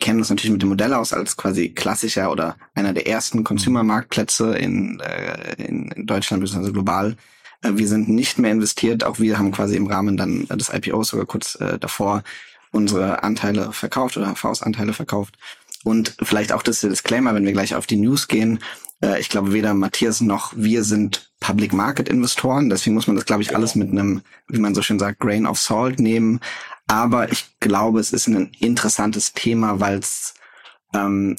[0.00, 4.56] kennen uns natürlich mit dem Modell aus als quasi klassischer oder einer der ersten Consumer-Marktplätze
[4.56, 6.72] in, äh, in, in Deutschland bzw.
[6.72, 7.16] global.
[7.62, 9.04] Äh, wir sind nicht mehr investiert.
[9.04, 12.24] Auch wir haben quasi im Rahmen dann des IPOs sogar kurz äh, davor
[12.72, 15.36] unsere Anteile verkauft oder HVs Anteile verkauft.
[15.84, 18.60] Und vielleicht auch das Disclaimer, wenn wir gleich auf die News gehen.
[19.02, 22.68] Äh, ich glaube, weder Matthias noch wir sind Public Market Investoren.
[22.68, 25.46] Deswegen muss man das, glaube ich, alles mit einem, wie man so schön sagt, Grain
[25.46, 26.40] of Salt nehmen.
[26.86, 30.34] Aber ich glaube, es ist ein interessantes Thema, weil es
[30.94, 31.36] ähm,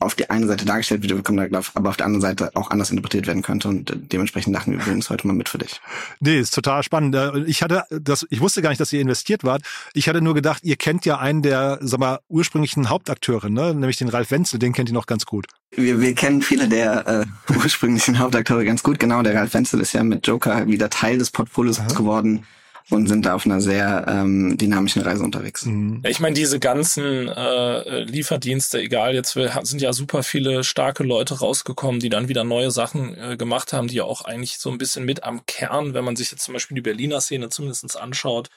[0.00, 3.26] auf die eine Seite dargestellt wird, da aber auf der anderen Seite auch anders interpretiert
[3.26, 3.68] werden könnte.
[3.68, 5.80] Und dementsprechend dachten wir, es heute mal mit für dich.
[6.20, 7.14] Nee, ist total spannend.
[7.14, 9.62] Äh, ich hatte das, ich wusste gar nicht, dass ihr investiert wart.
[9.92, 13.74] Ich hatte nur gedacht, ihr kennt ja einen der, sag mal, ursprünglichen Hauptakteure, ne?
[13.74, 15.46] nämlich den Ralf Wenzel, den kennt ihr noch ganz gut.
[15.72, 18.98] Wir, wir kennen viele der äh, ursprünglichen Hauptakteure ganz gut.
[18.98, 21.88] Genau, der Ralf Wenzel ist ja mit Joker wieder Teil des Portfolios Aha.
[21.88, 22.46] geworden
[22.90, 25.64] und sind da auf einer sehr ähm, dynamischen Reise unterwegs.
[25.64, 26.02] Mhm.
[26.06, 32.00] Ich meine, diese ganzen äh, Lieferdienste, egal, jetzt sind ja super viele starke Leute rausgekommen,
[32.00, 35.04] die dann wieder neue Sachen äh, gemacht haben, die ja auch eigentlich so ein bisschen
[35.04, 38.48] mit am Kern, wenn man sich jetzt zum Beispiel die Berliner Szene zumindest anschaut,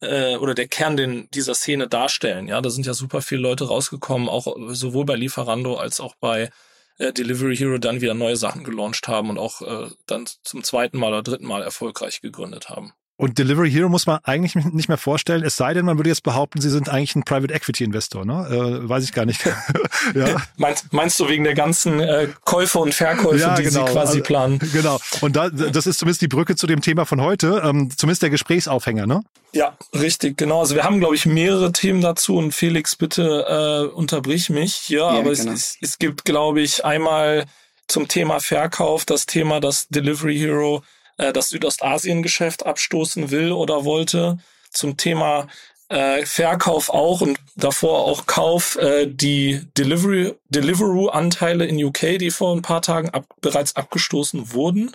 [0.00, 2.48] äh, oder der Kern den, dieser Szene darstellen.
[2.48, 6.50] Ja, da sind ja super viele Leute rausgekommen, auch sowohl bei Lieferando als auch bei
[6.98, 10.98] äh, Delivery Hero dann wieder neue Sachen gelauncht haben und auch äh, dann zum zweiten
[10.98, 12.92] Mal oder dritten Mal erfolgreich gegründet haben.
[13.18, 16.22] Und Delivery Hero muss man eigentlich nicht mehr vorstellen, es sei denn, man würde jetzt
[16.22, 18.46] behaupten, sie sind eigentlich ein Private Equity Investor, ne?
[18.50, 19.44] Äh, weiß ich gar nicht.
[20.14, 20.36] ja.
[20.58, 23.86] meinst, meinst du wegen der ganzen äh, Käufe und Verkäufe, ja, die genau.
[23.86, 24.58] sie quasi also, planen?
[24.58, 25.00] Genau.
[25.22, 28.30] Und da, das ist zumindest die Brücke zu dem Thema von heute, ähm, zumindest der
[28.30, 29.22] Gesprächsaufhänger, ne?
[29.52, 30.60] Ja, richtig, genau.
[30.60, 34.90] Also wir haben, glaube ich, mehrere Themen dazu und Felix, bitte äh, unterbrich mich.
[34.90, 35.52] Ja, ja aber genau.
[35.52, 37.46] es, es gibt, glaube ich, einmal
[37.88, 40.82] zum Thema Verkauf das Thema, dass Delivery Hero
[41.16, 44.38] äh, das Südostasien-Geschäft abstoßen will oder wollte.
[44.70, 45.48] Zum Thema
[45.88, 52.54] äh, Verkauf auch und davor auch Kauf äh, die Delivery Deliveroo-Anteile in UK, die vor
[52.54, 54.92] ein paar Tagen ab, bereits abgestoßen wurden.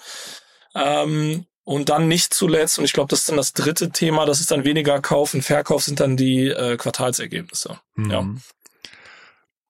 [0.76, 4.40] Ähm, und dann nicht zuletzt, und ich glaube, das ist dann das dritte Thema, das
[4.40, 7.80] ist dann weniger Kauf und Verkauf, sind dann die äh, Quartalsergebnisse.
[7.96, 8.12] Mhm.
[8.12, 8.26] Ja.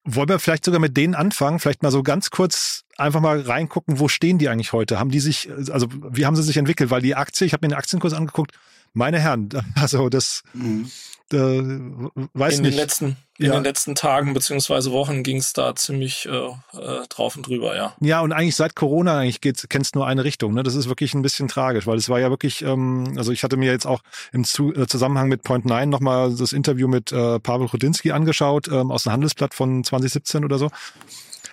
[0.03, 1.59] Wollen wir vielleicht sogar mit denen anfangen?
[1.59, 4.99] Vielleicht mal so ganz kurz einfach mal reingucken, wo stehen die eigentlich heute?
[4.99, 6.89] Haben die sich, also wie haben sie sich entwickelt?
[6.91, 8.51] Weil die Aktie, ich habe mir den Aktienkurs angeguckt,
[8.93, 10.89] meine Herren, also das Mhm.
[11.31, 12.73] äh, weiß in nicht.
[12.73, 13.53] den letzten, in Ja.
[13.53, 16.29] den letzten Tagen beziehungsweise Wochen ging es da ziemlich äh,
[16.77, 17.95] äh, drauf und drüber, ja.
[18.01, 20.53] Ja, und eigentlich seit Corona eigentlich geht's, kennst nur eine Richtung.
[20.53, 20.61] Ne?
[20.63, 23.55] Das ist wirklich ein bisschen tragisch, weil es war ja wirklich, ähm, also ich hatte
[23.55, 24.01] mir jetzt auch
[24.33, 28.67] im Zu äh, Zusammenhang mit Point Nine nochmal das Interview mit äh, Pavel Rudinski angeschaut,
[28.67, 30.69] ähm, aus dem Handelsblatt von 2017 oder so.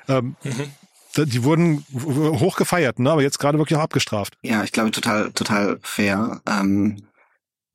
[0.09, 0.73] Ähm, Mhm.
[1.27, 3.11] Die wurden hoch gefeiert, ne?
[3.11, 4.35] aber jetzt gerade wirklich auch abgestraft.
[4.43, 6.41] Ja, ich glaube total, total fair.
[6.47, 7.03] Ähm,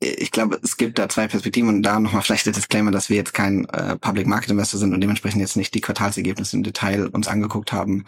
[0.00, 3.16] ich glaube, es gibt da zwei Perspektiven und da nochmal vielleicht der Disclaimer, dass wir
[3.16, 7.06] jetzt kein äh, Public Market Investor sind und dementsprechend jetzt nicht die Quartalsergebnisse im Detail
[7.08, 8.04] uns angeguckt haben.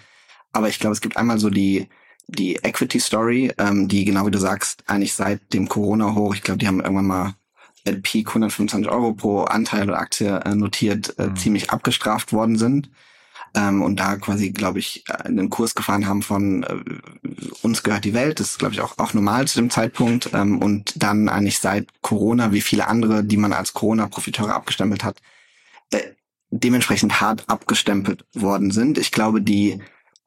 [0.52, 1.88] Aber ich glaube, es gibt einmal so die
[2.28, 6.42] die Equity Story, ähm, die genau wie du sagst, eigentlich seit dem Corona hoch, ich
[6.42, 7.34] glaube, die haben irgendwann mal
[7.86, 11.36] at Peak 125 Euro pro Anteil oder Aktie äh, notiert, äh, Mhm.
[11.36, 12.90] ziemlich abgestraft worden sind
[13.54, 16.76] ähm, und da quasi, glaube ich, äh, einen Kurs gefahren haben von äh,
[17.62, 20.58] uns gehört die Welt, das ist, glaube ich, auch, auch normal zu dem Zeitpunkt ähm,
[20.58, 25.18] und dann eigentlich seit Corona, wie viele andere, die man als Corona-Profiteure abgestempelt hat,
[25.90, 26.00] äh,
[26.50, 28.98] dementsprechend hart abgestempelt worden sind.
[28.98, 29.80] Ich glaube, die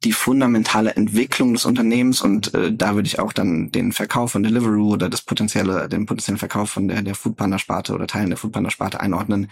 [0.05, 4.43] die fundamentale Entwicklung des Unternehmens und äh, da würde ich auch dann den Verkauf von
[4.43, 9.01] Deliveroo oder das potenzielle, den potenziellen Verkauf von der, der Foodpanda-Sparte oder Teilen der Foodpanda-Sparte
[9.01, 9.49] einordnen,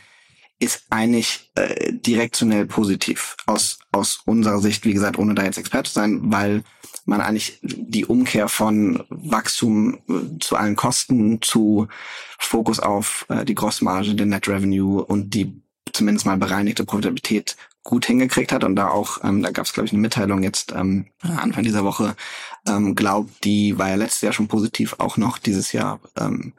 [0.59, 3.35] ist eigentlich äh, direktionell positiv.
[3.45, 6.63] Aus, aus unserer Sicht, wie gesagt, ohne da jetzt Experte zu sein, weil
[7.05, 11.87] man eigentlich die Umkehr von Wachstum äh, zu allen Kosten zu
[12.39, 15.61] Fokus auf äh, die Grossmarge, den Net Revenue und die
[15.93, 18.63] zumindest mal bereinigte Profitabilität gut hingekriegt hat.
[18.63, 21.85] Und da auch, ähm, da gab es glaube ich eine Mitteilung jetzt ähm, Anfang dieser
[21.85, 22.15] Woche,
[22.67, 26.53] ähm, glaubt, die war ja letztes Jahr schon positiv, auch noch dieses Jahr ähm,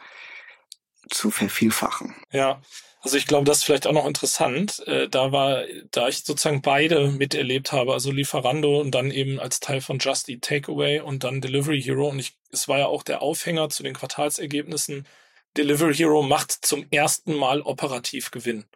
[1.10, 2.14] zu vervielfachen.
[2.30, 2.60] Ja,
[3.08, 4.86] also ich glaube, das ist vielleicht auch noch interessant.
[4.86, 9.60] Äh, da war, da ich sozusagen beide miterlebt habe, also Lieferando und dann eben als
[9.60, 12.10] Teil von Just Eat Takeaway und dann Delivery Hero.
[12.10, 15.06] Und ich, es war ja auch der Aufhänger zu den Quartalsergebnissen.
[15.56, 18.66] Delivery Hero macht zum ersten Mal operativ Gewinn.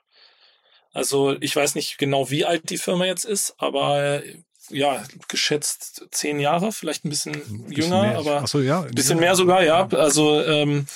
[0.95, 4.39] Also ich weiß nicht genau, wie alt die Firma jetzt ist, aber äh,
[4.71, 8.19] ja, geschätzt zehn Jahre, vielleicht ein bisschen, Ein bisschen jünger, mehr.
[8.19, 8.81] aber so, ja.
[8.81, 9.87] ein bisschen mehr sogar, ja.
[9.89, 10.87] Also, ähm,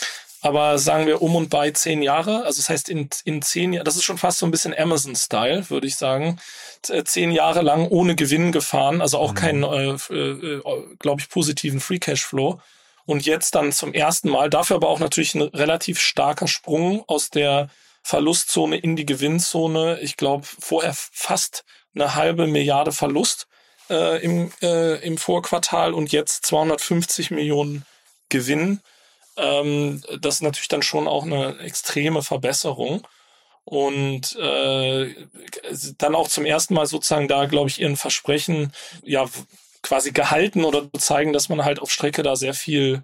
[0.46, 2.44] aber sagen wir um und bei zehn Jahre.
[2.44, 5.68] Also das heißt, in, in zehn Jahren, das ist schon fast so ein bisschen Amazon-Style,
[5.70, 6.38] würde ich sagen.
[6.82, 9.36] Z- Zehn Jahre lang ohne Gewinn gefahren, also auch Mhm.
[9.36, 10.62] keinen, äh, äh,
[10.98, 12.60] glaube ich, positiven Free Cashflow.
[13.04, 17.30] Und jetzt dann zum ersten Mal, dafür aber auch natürlich ein relativ starker Sprung aus
[17.30, 17.68] der
[18.02, 19.98] Verlustzone in die Gewinnzone.
[20.00, 23.46] Ich glaube, vorher fast eine halbe Milliarde Verlust
[23.90, 27.84] äh, im, äh, im Vorquartal und jetzt 250 Millionen
[28.28, 28.80] Gewinn.
[29.36, 33.06] Ähm, das ist natürlich dann schon auch eine extreme Verbesserung.
[33.64, 35.14] Und äh,
[35.98, 38.72] dann auch zum ersten Mal sozusagen da, glaube ich, ihren Versprechen
[39.02, 39.26] ja
[39.82, 43.02] quasi gehalten oder zeigen, dass man halt auf Strecke da sehr viel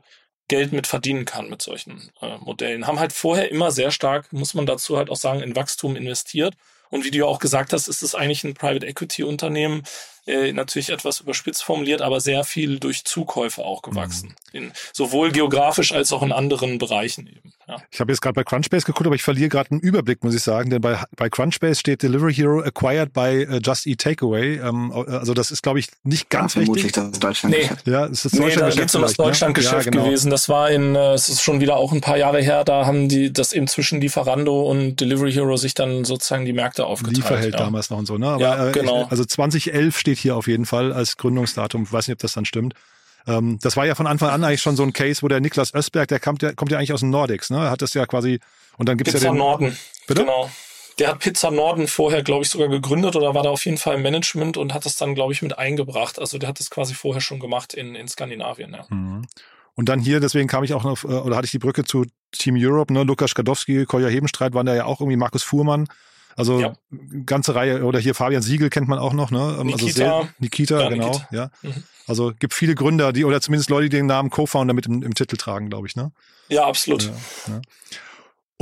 [0.49, 2.87] Geld mit verdienen kann mit solchen äh, Modellen.
[2.87, 6.55] Haben halt vorher immer sehr stark, muss man dazu halt auch sagen, in Wachstum investiert.
[6.91, 9.83] Und wie du ja auch gesagt hast, ist es eigentlich ein Private Equity Unternehmen,
[10.27, 14.35] äh, natürlich etwas überspitzt formuliert, aber sehr viel durch Zukäufe auch gewachsen.
[14.53, 17.53] In, sowohl geografisch als auch in anderen Bereichen eben.
[17.69, 17.77] Ja.
[17.91, 20.43] Ich habe jetzt gerade bei Crunchbase geguckt, aber ich verliere gerade einen Überblick, muss ich
[20.43, 24.59] sagen, denn bei, bei Crunchbase steht Delivery Hero acquired by äh, Just Eat Takeaway.
[24.59, 27.11] Ähm, also das ist, glaube ich, nicht ganz vermutlich richtig.
[27.11, 27.57] das Deutschland.
[27.57, 27.71] Nee.
[27.91, 29.25] Ja, es ist das Nee, deutsche da Geschäft geht's um das ne?
[29.25, 30.05] Deutschlandgeschäft Ja, genau.
[30.05, 30.31] gewesen.
[30.31, 33.09] Das war in, äh, es ist schon wieder auch ein paar Jahre her, da haben
[33.09, 37.17] die das eben zwischen Lieferando und Delivery Hero sich dann sozusagen die Märkte aufgeteilt.
[37.17, 37.59] Lieferheld ja.
[37.61, 38.29] damals noch und so, ne?
[38.29, 39.05] Aber Ja, äh, genau.
[39.05, 41.85] ich, also 2011 steht hier auf jeden Fall als Gründungsdatum.
[41.85, 42.75] Ich weiß nicht, ob das dann stimmt.
[43.27, 45.75] Ähm, das war ja von Anfang an eigentlich schon so ein Case, wo der Niklas
[45.75, 47.59] Östberg, der kommt ja, kommt ja eigentlich aus den Nordics, ne?
[47.59, 48.41] Er hat das ja quasi
[48.79, 49.77] und dann gibt's Pizza ja den Norden.
[50.07, 50.23] Bitte?
[50.23, 50.51] Genau.
[50.99, 53.95] Der hat Pizza Norden vorher, glaube ich, sogar gegründet oder war da auf jeden Fall
[53.95, 56.19] im Management und hat das dann, glaube ich, mit eingebracht.
[56.19, 58.73] Also der hat das quasi vorher schon gemacht in, in Skandinavien.
[58.73, 58.85] Ja.
[58.91, 59.27] Mhm.
[59.75, 62.05] Und dann hier, deswegen kam ich auch noch, äh, oder hatte ich die Brücke zu
[62.31, 63.05] Team Europe, ne?
[63.05, 65.89] Lukas Skadowski, Kolja Hebenstreit waren da ja auch irgendwie Markus Fuhrmann.
[66.37, 66.73] Also Ja.
[67.27, 69.39] ganze Reihe, oder hier Fabian Siegel kennt man auch noch, ne?
[69.61, 69.93] Ähm, Also Nikita.
[69.93, 71.29] sehr, Nikita, Ja, genau, Nikita.
[71.31, 71.51] ja.
[71.63, 71.83] Mhm.
[72.07, 75.15] Also gibt viele Gründer, die, oder zumindest Leute, die den Namen Co-Founder mit im, im
[75.15, 76.11] Titel tragen, glaube ich, ne?
[76.49, 77.11] ja, absolut.
[77.49, 77.61] Ja.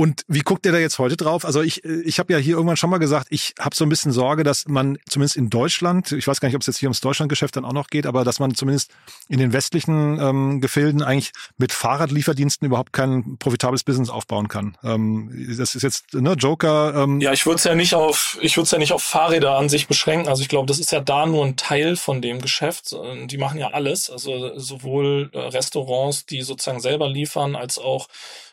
[0.01, 1.45] Und wie guckt ihr da jetzt heute drauf?
[1.45, 3.89] Also ich, äh, ich habe ja hier irgendwann schon mal gesagt, ich habe so ein
[3.89, 6.87] bisschen Sorge, dass man zumindest in Deutschland, ich weiß gar nicht, ob es jetzt hier
[6.87, 8.89] ums Deutschlandgeschäft dann auch noch geht, aber dass man zumindest
[9.29, 14.75] in den westlichen ähm, Gefilden eigentlich mit Fahrradlieferdiensten überhaupt kein profitables Business aufbauen kann.
[14.83, 17.03] Ähm, das ist jetzt ne, Joker.
[17.03, 19.69] Ähm, Ja, ich würde es ja nicht auf, ich würde ja nicht auf Fahrräder an
[19.69, 20.29] sich beschränken.
[20.29, 22.91] Also ich glaube, das ist ja da nur ein Teil von dem Geschäft.
[22.91, 24.09] Äh, Die machen ja alles.
[24.09, 28.07] Also sowohl äh, Restaurants, die sozusagen selber liefern, als auch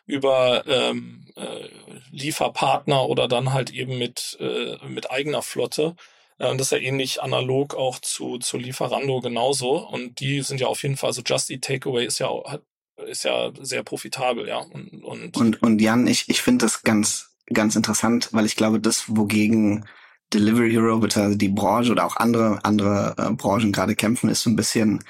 [0.08, 1.68] über ähm, äh,
[2.10, 5.94] Lieferpartner oder dann halt eben mit, äh, mit eigener Flotte.
[6.38, 9.86] Äh, das ist ja ähnlich analog auch zu, zu Lieferando genauso.
[9.86, 12.30] Und die sind ja auf jeden Fall, also Just Eat Takeaway ist ja
[13.06, 14.58] ist ja sehr profitabel, ja.
[14.58, 18.80] Und, und, und, und Jan, ich, ich finde das ganz, ganz interessant, weil ich glaube,
[18.80, 19.86] das, wogegen
[20.32, 24.50] Delivery Hero, beziehungsweise die Branche oder auch andere, andere äh, Branchen gerade kämpfen, ist so
[24.50, 25.04] ein bisschen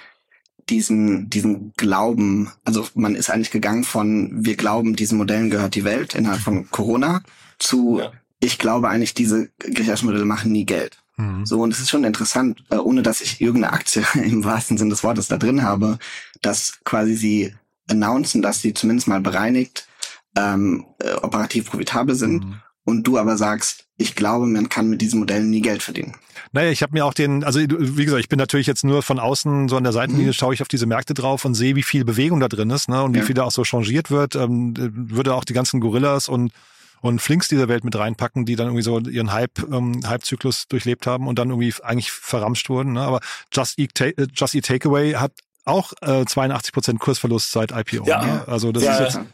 [0.70, 5.84] diesen, diesen Glauben, also man ist eigentlich gegangen von, wir glauben, diesen Modellen gehört die
[5.84, 7.22] Welt innerhalb von Corona
[7.58, 8.12] zu, ja.
[8.40, 10.98] ich glaube eigentlich, diese Geschäftsmodelle machen nie Geld.
[11.16, 11.44] Mhm.
[11.44, 14.90] So, und es ist schon interessant, äh, ohne dass ich irgendeine Aktie im wahrsten Sinne
[14.90, 15.98] des Wortes da drin habe,
[16.40, 17.54] dass quasi sie
[17.88, 19.88] announcen, dass sie zumindest mal bereinigt
[20.36, 22.60] ähm, äh, operativ profitabel sind mhm.
[22.88, 26.14] Und du aber sagst, ich glaube, man kann mit diesen Modellen nie Geld verdienen.
[26.52, 29.18] Naja, ich habe mir auch den, also wie gesagt, ich bin natürlich jetzt nur von
[29.18, 30.32] außen so an der Seitenlinie, mhm.
[30.32, 33.02] schaue ich auf diese Märkte drauf und sehe, wie viel Bewegung da drin ist ne,
[33.02, 33.24] und wie ja.
[33.26, 34.36] viel da auch so changiert wird.
[34.36, 36.52] Ähm, würde auch die ganzen Gorillas und
[37.00, 41.06] und Flinks dieser Welt mit reinpacken, die dann irgendwie so ihren Hype, ähm, Hype-Zyklus durchlebt
[41.06, 42.94] haben und dann irgendwie eigentlich verramscht wurden.
[42.94, 43.02] Ne?
[43.02, 43.20] Aber
[43.52, 45.30] Just Eat, Ta Just Eat Takeaway hat
[45.64, 48.04] auch äh, 82 Prozent Kursverlust seit IPO.
[48.04, 48.24] Ja.
[48.24, 48.48] Ne?
[48.48, 49.26] Also das ja, ist jetzt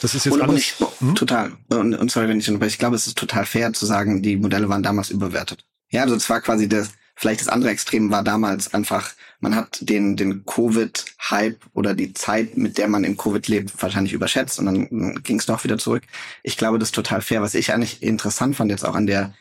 [0.00, 0.50] das ist jetzt und, alles.
[0.50, 1.14] Und ich, hm?
[1.14, 1.52] Total.
[1.68, 4.36] Und, und sorry, wenn ich aber ich glaube, es ist total fair zu sagen, die
[4.36, 5.64] Modelle waren damals überwertet.
[5.90, 9.78] Ja, also es war quasi das, vielleicht das andere Extrem war damals einfach, man hat
[9.80, 14.66] den, den Covid-Hype oder die Zeit, mit der man im Covid lebt, wahrscheinlich überschätzt und
[14.66, 16.02] dann ging es doch wieder zurück.
[16.42, 17.42] Ich glaube, das ist total fair.
[17.42, 19.34] Was ich eigentlich interessant fand jetzt auch an der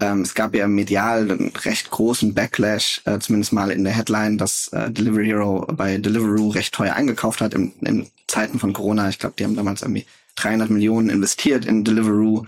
[0.00, 4.38] ähm, es gab ja medial einen recht großen Backlash, äh, zumindest mal in der Headline,
[4.38, 9.08] dass äh, Delivery Hero bei Deliveroo recht teuer eingekauft hat im, in Zeiten von Corona.
[9.08, 12.44] Ich glaube, die haben damals irgendwie 300 Millionen investiert in Deliveroo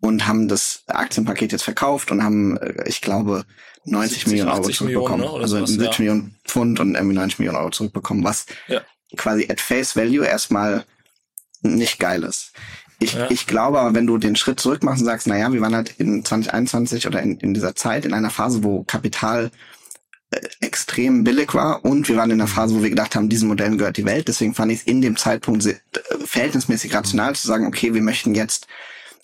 [0.00, 3.44] und haben das Aktienpaket jetzt verkauft und haben, äh, ich glaube,
[3.84, 5.20] 90 70, Millionen Euro zurückbekommen.
[5.20, 5.42] Millionen, ne?
[5.42, 5.98] Also sowas, 70 ja.
[5.98, 8.82] Millionen Pfund und irgendwie 90 Millionen Euro zurückbekommen, was ja.
[9.16, 10.84] quasi at face value erstmal
[11.62, 12.52] nicht geil ist.
[13.00, 13.30] Ich, ja.
[13.30, 15.74] ich glaube aber, wenn du den Schritt zurück machst und sagst, na ja, wir waren
[15.74, 19.50] halt in 2021 oder in, in dieser Zeit in einer Phase, wo Kapital
[20.30, 23.48] äh, extrem billig war und wir waren in einer Phase, wo wir gedacht haben, diesen
[23.48, 24.28] Modellen gehört die Welt.
[24.28, 25.76] Deswegen fand ich es in dem Zeitpunkt äh,
[26.24, 28.66] verhältnismäßig rational zu sagen, okay, wir möchten jetzt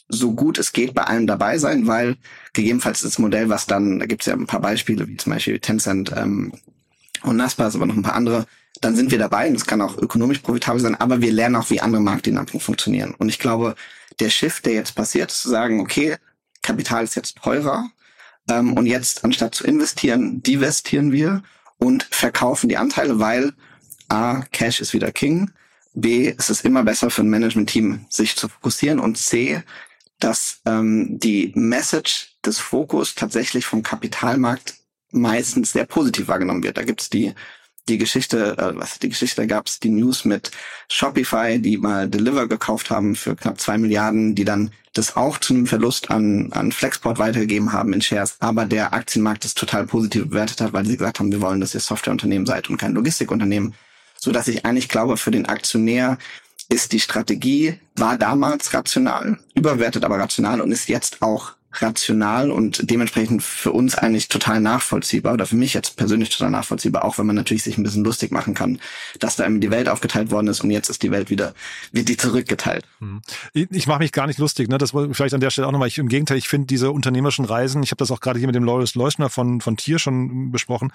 [0.09, 2.17] so gut es geht bei allem dabei sein, weil
[2.53, 5.59] gegebenenfalls das Modell, was dann, da gibt es ja ein paar Beispiele, wie zum Beispiel
[5.59, 6.53] Tencent ähm,
[7.23, 8.47] und Naspas, aber noch ein paar andere,
[8.81, 11.71] dann sind wir dabei und es kann auch ökonomisch profitabel sein, aber wir lernen auch,
[11.71, 13.15] wie andere Marktdynamiken funktionieren.
[13.19, 13.75] Und ich glaube,
[14.21, 16.17] der Shift, der jetzt passiert, ist zu sagen, okay,
[16.63, 17.91] Kapital ist jetzt teurer
[18.49, 21.43] ähm, und jetzt anstatt zu investieren, divestieren wir
[21.79, 23.53] und verkaufen die Anteile, weil
[24.09, 25.51] A, Cash ist wieder King,
[25.95, 29.63] B, es ist immer besser für ein Management-Team, sich zu fokussieren und C,
[30.19, 34.75] dass ähm, die Message des Fokus tatsächlich vom Kapitalmarkt
[35.11, 36.77] meistens sehr positiv wahrgenommen wird.
[36.77, 37.35] Da gibt's die
[37.89, 40.51] die Geschichte, äh, was die Geschichte, da gab es die News mit
[40.89, 45.55] Shopify, die mal Deliver gekauft haben für knapp zwei Milliarden, die dann das auch zu
[45.55, 50.29] einem Verlust an, an Flexport weitergegeben haben in Shares, aber der Aktienmarkt das total positiv
[50.29, 53.75] bewertet hat, weil sie gesagt haben, wir wollen, dass ihr Softwareunternehmen seid und kein Logistikunternehmen,
[54.19, 56.19] so dass ich eigentlich glaube, für den Aktionär
[56.69, 62.91] ist die Strategie, war damals rational, überwertet aber rational und ist jetzt auch rational und
[62.91, 67.27] dementsprechend für uns eigentlich total nachvollziehbar oder für mich jetzt persönlich total nachvollziehbar, auch wenn
[67.27, 68.81] man natürlich sich ein bisschen lustig machen kann,
[69.19, 71.55] dass da eben die Welt aufgeteilt worden ist und jetzt ist die Welt wieder,
[71.93, 72.85] wird die zurückgeteilt.
[73.01, 73.23] Hm.
[73.53, 74.79] Ich, ich mache mich gar nicht lustig, ne?
[74.79, 75.89] Das vielleicht an der Stelle auch nochmal.
[75.89, 78.55] Ich, Im Gegenteil, ich finde diese unternehmerischen Reisen, ich habe das auch gerade hier mit
[78.55, 80.93] dem Loris Leuschner von, von Tier schon besprochen,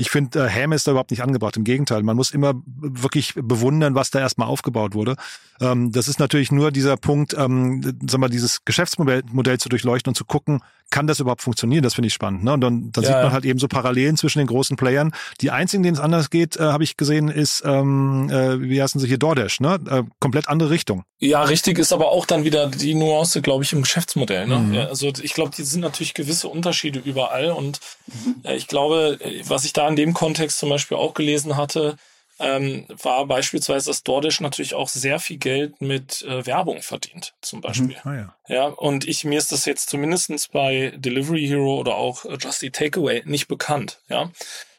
[0.00, 1.56] ich finde, äh, Häme ist da überhaupt nicht angebracht.
[1.56, 5.16] Im Gegenteil, man muss immer wirklich bewundern, was da erstmal aufgebaut wurde.
[5.60, 10.10] Ähm, das ist natürlich nur dieser Punkt, ähm, sag mal, dieses Geschäftsmodell Modell zu durchleuchten
[10.10, 11.82] und zu gucken, kann das überhaupt funktionieren?
[11.82, 12.44] Das finde ich spannend.
[12.44, 12.52] Ne?
[12.52, 15.12] Und dann, dann ja, sieht man halt eben so Parallelen zwischen den großen Playern.
[15.40, 19.00] Die einzigen, denen es anders geht, äh, habe ich gesehen, ist, ähm, äh, wie heißen
[19.00, 19.78] sie hier, DoorDash, ne?
[19.88, 21.04] Äh, komplett andere Richtung.
[21.18, 24.46] Ja, richtig ist aber auch dann wieder die Nuance, glaube ich, im Geschäftsmodell.
[24.46, 24.58] Ne?
[24.58, 24.74] Mhm.
[24.74, 27.50] Ja, also ich glaube, die sind natürlich gewisse Unterschiede überall.
[27.50, 27.80] Und
[28.44, 31.96] äh, ich glaube, was ich da in dem Kontext zum Beispiel auch gelesen hatte,
[32.38, 37.60] ähm, war beispielsweise, dass DoorDash natürlich auch sehr viel Geld mit äh, Werbung verdient, zum
[37.60, 37.96] Beispiel.
[38.04, 38.10] Mhm.
[38.10, 38.34] Ah, ja.
[38.48, 42.62] ja, und ich, mir ist das jetzt zumindestens bei Delivery Hero oder auch äh, Just
[42.62, 44.30] Eat Takeaway nicht bekannt, ja.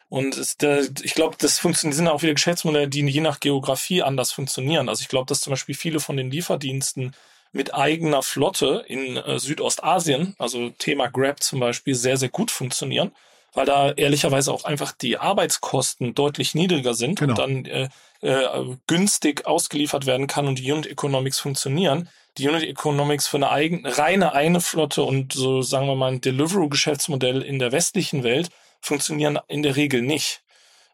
[0.08, 4.02] Und es, der, ich glaube, das funktioniert, sind auch wieder Geschäftsmodelle, die je nach Geografie
[4.02, 4.90] anders funktionieren.
[4.90, 7.14] Also ich glaube, dass zum Beispiel viele von den Lieferdiensten
[7.52, 13.12] mit eigener Flotte in äh, Südostasien, also Thema Grab zum Beispiel, sehr, sehr gut funktionieren
[13.54, 17.32] weil da ehrlicherweise auch einfach die Arbeitskosten deutlich niedriger sind genau.
[17.32, 17.90] und dann äh,
[18.22, 22.10] äh, günstig ausgeliefert werden kann und die Unit Economics funktionieren.
[22.38, 26.22] Die Unit Economics für eine eigene, reine eine Flotte und so sagen wir mal ein
[26.22, 28.50] Deliveroo-Geschäftsmodell in der westlichen Welt
[28.82, 30.42] funktionieren in der Regel nicht.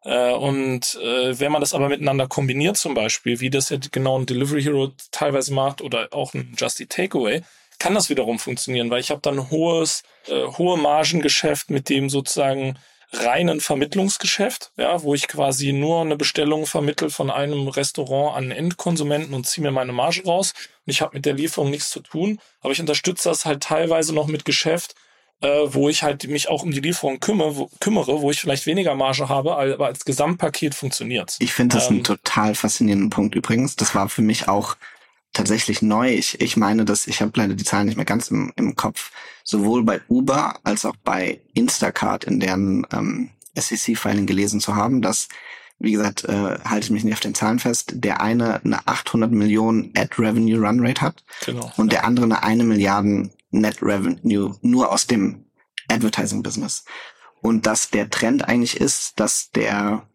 [0.03, 4.17] Äh, und äh, wenn man das aber miteinander kombiniert, zum Beispiel, wie das ja genau
[4.17, 7.41] ein Delivery Hero teilweise macht oder auch ein Justy Takeaway,
[7.79, 12.77] kann das wiederum funktionieren, weil ich habe dann hohes, äh, hohe Margengeschäft, mit dem sozusagen
[13.13, 19.33] reinen Vermittlungsgeschäft, ja, wo ich quasi nur eine Bestellung vermittel von einem Restaurant an Endkonsumenten
[19.33, 20.53] und ziehe mir meine Marge raus.
[20.85, 24.13] Und ich habe mit der Lieferung nichts zu tun, aber ich unterstütze das halt teilweise
[24.13, 24.95] noch mit Geschäft,
[25.41, 28.65] äh, wo ich halt mich auch um die Lieferung kümmere, wo, kümmere, wo ich vielleicht
[28.65, 31.35] weniger Marge habe, aber als Gesamtpaket funktioniert.
[31.39, 33.75] Ich finde das ähm, einen total faszinierenden Punkt übrigens.
[33.75, 34.75] Das war für mich auch
[35.35, 36.13] tatsächlich neu.
[36.13, 39.11] Ich, ich meine, dass ich habe leider die Zahlen nicht mehr ganz im, im Kopf.
[39.43, 45.27] Sowohl bei Uber als auch bei Instacart in deren ähm, SEC-Filing gelesen zu haben, dass
[45.77, 49.29] wie gesagt, äh, halte ich mich nicht auf den Zahlen fest, der eine eine 800
[49.29, 51.99] Millionen Ad Revenue Run Rate hat genau, und ja.
[51.99, 55.45] der andere eine eine Milliarden Net Revenue nur aus dem
[55.89, 56.85] Advertising Business.
[57.41, 60.07] Und dass der Trend eigentlich ist, dass der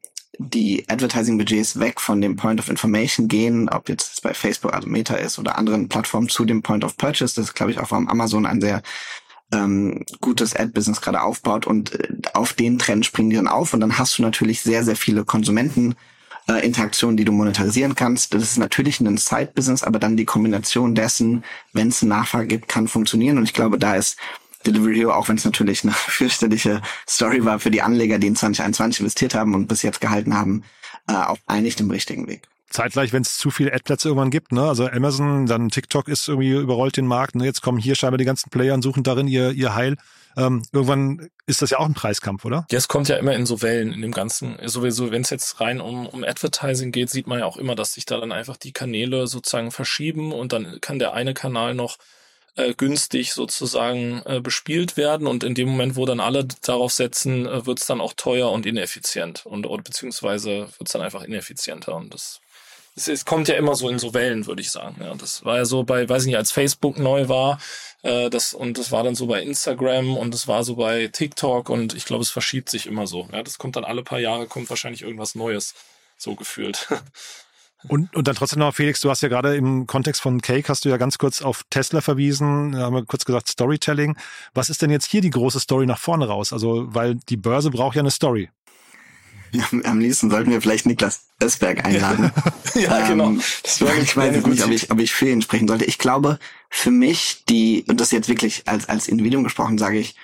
[0.43, 5.15] die Advertising-Budgets weg von dem Point of Information gehen, ob jetzt bei Facebook, also Meta
[5.15, 7.35] ist oder anderen Plattformen zu dem Point of Purchase.
[7.35, 8.83] Das ist, glaube ich, auch warum Amazon ein sehr
[9.53, 13.81] ähm, gutes Ad-Business gerade aufbaut und äh, auf den Trend springen die dann auf und
[13.81, 15.95] dann hast du natürlich sehr, sehr viele Konsumenten,
[16.49, 18.33] äh, Interaktionen, die du monetarisieren kannst.
[18.33, 22.89] Das ist natürlich ein Side-Business, aber dann die Kombination dessen, wenn es Nachfrage gibt, kann
[22.89, 23.37] funktionieren.
[23.37, 24.17] Und ich glaube, da ist
[24.67, 28.37] Delivery Hero, auch wenn es natürlich eine fürchterliche Story war für die Anleger, die in
[28.37, 30.65] 2021 investiert haben und bis jetzt gehalten haben,
[31.09, 32.43] äh, auf eigentlich dem richtigen Weg.
[32.71, 34.63] Zeitgleich, wenn es zu viele Ad-Plätze irgendwann gibt, ne?
[34.63, 37.45] Also Amazon, dann TikTok ist irgendwie überrollt den Markt, ne?
[37.45, 39.97] Jetzt kommen hier scheinbar die ganzen Player und suchen darin ihr, ihr Heil.
[40.37, 42.67] Ähm, irgendwann ist das ja auch ein Preiskampf, oder?
[42.71, 44.57] Ja, es kommt ja immer in so Wellen in dem Ganzen.
[44.65, 47.95] Sowieso, wenn es jetzt rein um, um Advertising geht, sieht man ja auch immer, dass
[47.95, 51.99] sich da dann einfach die Kanäle sozusagen verschieben und dann kann der eine Kanal noch
[52.69, 57.47] äh, günstig sozusagen äh, bespielt werden und in dem Moment, wo dann alle darauf setzen,
[57.47, 61.23] äh, wird es dann auch teuer und ineffizient und oder, beziehungsweise wird es dann einfach
[61.23, 62.41] ineffizienter und das
[62.97, 64.97] es, es kommt ja immer so in so Wellen, würde ich sagen.
[65.01, 67.61] Ja, das war ja so bei, weiß nicht, als Facebook neu war,
[68.03, 71.69] äh, das und das war dann so bei Instagram und das war so bei TikTok
[71.71, 73.29] und ich glaube, es verschiebt sich immer so.
[73.33, 75.75] Ja, das kommt dann alle paar Jahre kommt wahrscheinlich irgendwas Neues,
[76.17, 76.89] so gefühlt.
[77.89, 80.85] Und, und dann trotzdem noch, Felix, du hast ja gerade im Kontext von Cake hast
[80.85, 84.17] du ja ganz kurz auf Tesla verwiesen, haben wir kurz gesagt Storytelling.
[84.53, 86.53] Was ist denn jetzt hier die große Story nach vorne raus?
[86.53, 88.51] Also, weil die Börse braucht ja eine Story.
[89.53, 92.31] Ja, am liebsten sollten wir vielleicht Niklas Ösberg einladen.
[92.75, 93.31] ja, genau.
[93.31, 93.43] ähm,
[93.79, 93.93] genau.
[94.01, 95.87] ich weiß nicht, ob ich, ob ich für ihn sprechen sollte.
[95.87, 100.15] Ich glaube, für mich die, und das jetzt wirklich als, als Individuum gesprochen, sage ich,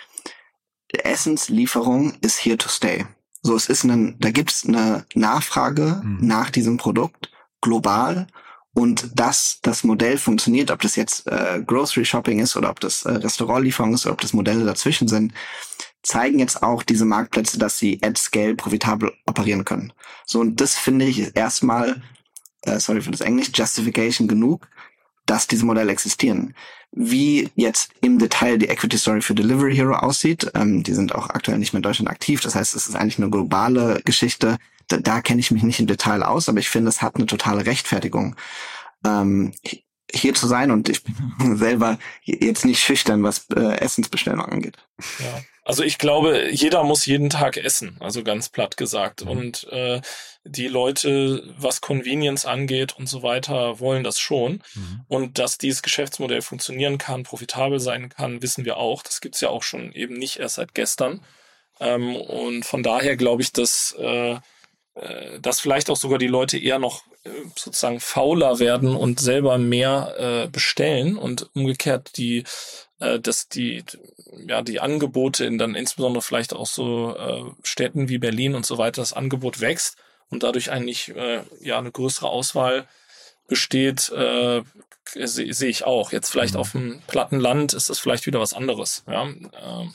[0.92, 3.06] Essenslieferung ist here to stay.
[3.42, 6.18] So, es ist ein, da gibt es eine Nachfrage mhm.
[6.20, 7.30] nach diesem Produkt
[7.66, 8.28] global
[8.74, 13.04] und dass das Modell funktioniert, ob das jetzt äh, Grocery Shopping ist oder ob das
[13.04, 15.32] äh, Restaurantlieferung ist oder ob das Modelle dazwischen sind,
[16.02, 19.92] zeigen jetzt auch diese Marktplätze, dass sie at scale profitabel operieren können.
[20.24, 22.02] So und das finde ich erstmal,
[22.62, 24.68] äh, sorry für das Englisch, Justification genug,
[25.24, 26.54] dass diese Modelle existieren.
[26.92, 31.30] Wie jetzt im Detail die Equity Story für Delivery Hero aussieht, ähm, die sind auch
[31.30, 32.42] aktuell nicht mehr in Deutschland aktiv.
[32.42, 34.58] Das heißt, es ist eigentlich eine globale Geschichte
[34.88, 37.26] da, da kenne ich mich nicht im Detail aus, aber ich finde, es hat eine
[37.26, 38.36] totale Rechtfertigung.
[39.04, 39.52] Ähm,
[40.12, 41.14] hier zu sein und ich bin
[41.56, 44.76] selber jetzt nicht schüchtern, was äh, Essensbestellung angeht.
[45.18, 45.42] Ja.
[45.64, 49.24] Also ich glaube, jeder muss jeden Tag essen, also ganz platt gesagt.
[49.24, 49.30] Mhm.
[49.30, 50.00] Und äh,
[50.44, 54.62] die Leute, was Convenience angeht und so weiter, wollen das schon.
[54.74, 55.00] Mhm.
[55.08, 59.02] Und dass dieses Geschäftsmodell funktionieren kann, profitabel sein kann, wissen wir auch.
[59.02, 61.24] Das gibt's ja auch schon eben nicht erst seit gestern.
[61.80, 64.40] Ähm, und von daher glaube ich, dass äh, äh,
[65.40, 70.14] dass vielleicht auch sogar die Leute eher noch äh, sozusagen fauler werden und selber mehr
[70.18, 72.44] äh, bestellen und umgekehrt die
[73.00, 73.84] äh, dass die
[74.46, 78.78] ja die Angebote in dann insbesondere vielleicht auch so äh, Städten wie Berlin und so
[78.78, 79.98] weiter das Angebot wächst
[80.30, 82.88] und dadurch eigentlich äh, ja eine größere Auswahl
[83.48, 84.62] besteht äh,
[85.14, 86.60] sehe seh ich auch jetzt vielleicht mhm.
[86.60, 89.86] auf dem platten Land ist das vielleicht wieder was anderes ja äh,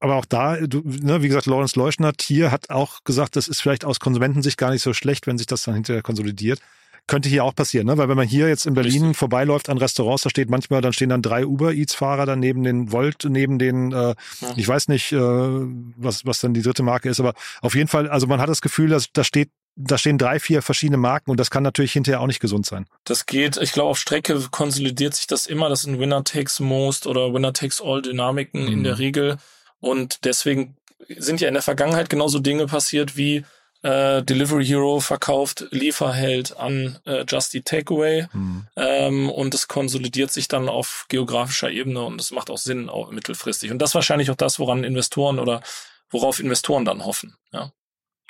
[0.00, 3.60] aber auch da, du, ne, wie gesagt, Lawrence Leuschnert hier hat auch gesagt, das ist
[3.60, 6.60] vielleicht aus Konsumentensicht gar nicht so schlecht, wenn sich das dann hinterher konsolidiert.
[7.06, 7.98] Könnte hier auch passieren, ne?
[7.98, 9.16] Weil wenn man hier jetzt in Berlin Richtig.
[9.18, 12.62] vorbeiläuft an Restaurants, da steht manchmal, dann stehen dann drei Uber Eats Fahrer dann neben
[12.62, 14.16] den Volt, neben den, äh, ja.
[14.54, 18.08] ich weiß nicht, äh, was was dann die dritte Marke ist, aber auf jeden Fall,
[18.08, 21.40] also man hat das Gefühl, dass da steht da stehen drei, vier verschiedene Marken und
[21.40, 22.86] das kann natürlich hinterher auch nicht gesund sein.
[23.04, 25.68] Das geht, ich glaube, auf Strecke konsolidiert sich das immer.
[25.68, 28.72] Das sind Winner takes most oder Winner takes all Dynamiken mhm.
[28.72, 29.38] in der Regel.
[29.80, 30.76] Und deswegen
[31.08, 33.44] sind ja in der Vergangenheit genauso Dinge passiert wie
[33.82, 38.66] äh, Delivery Hero verkauft Lieferheld an äh, Just Eat Takeaway mhm.
[38.76, 43.10] ähm, und es konsolidiert sich dann auf geografischer Ebene und es macht auch Sinn auch
[43.10, 43.70] mittelfristig.
[43.70, 45.62] Und das ist wahrscheinlich auch das, woran Investoren oder
[46.10, 47.36] worauf Investoren dann hoffen.
[47.52, 47.72] Ja.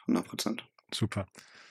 [0.03, 0.65] 100 Prozent.
[0.93, 1.27] Super.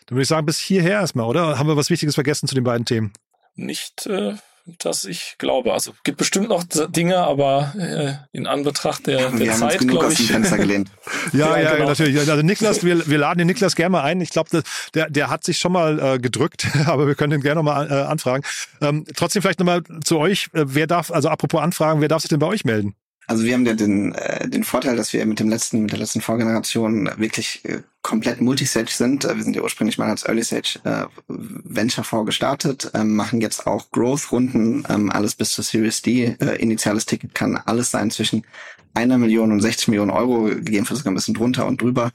[0.06, 1.58] Dann würde ich sagen, bis hierher erstmal, oder?
[1.58, 3.14] Haben wir was Wichtiges vergessen zu den beiden Themen?
[3.56, 4.36] Nicht, äh,
[4.80, 5.74] dass ich glaube.
[5.74, 9.78] Also gibt bestimmt noch Dinge, aber äh, in Anbetracht der, der wir Zeit, haben uns
[9.78, 10.32] genug glaube aus dem ich.
[10.32, 10.90] Fenster gelehnt.
[11.34, 11.90] Ja, ja, Ja, genau.
[11.90, 12.18] natürlich.
[12.18, 14.22] Also Niklas, wir, wir laden den Niklas gerne mal ein.
[14.22, 14.64] Ich glaube,
[14.94, 17.94] der, der hat sich schon mal äh, gedrückt, aber wir können ihn gerne nochmal äh,
[17.94, 18.44] anfragen.
[18.82, 20.50] Ähm, trotzdem vielleicht nochmal zu euch.
[20.54, 22.96] Äh, wer darf, also apropos Anfragen, wer darf sich denn bei euch melden?
[23.30, 26.00] Also wir haben ja den, äh, den Vorteil, dass wir mit dem letzten, mit der
[26.00, 29.24] letzten Vorgeneration wirklich äh, komplett Multistage sind.
[29.24, 33.40] Äh, wir sind ja ursprünglich mal als Early Stage äh, Venture Fonds gestartet, ähm, machen
[33.40, 36.38] jetzt auch Growth-Runden, ähm, alles bis zur Series D.
[36.40, 38.48] Äh, initiales Ticket kann alles sein zwischen
[38.96, 42.10] einer Million und 60 Millionen Euro, gegebenenfalls sogar ein bisschen drunter und drüber.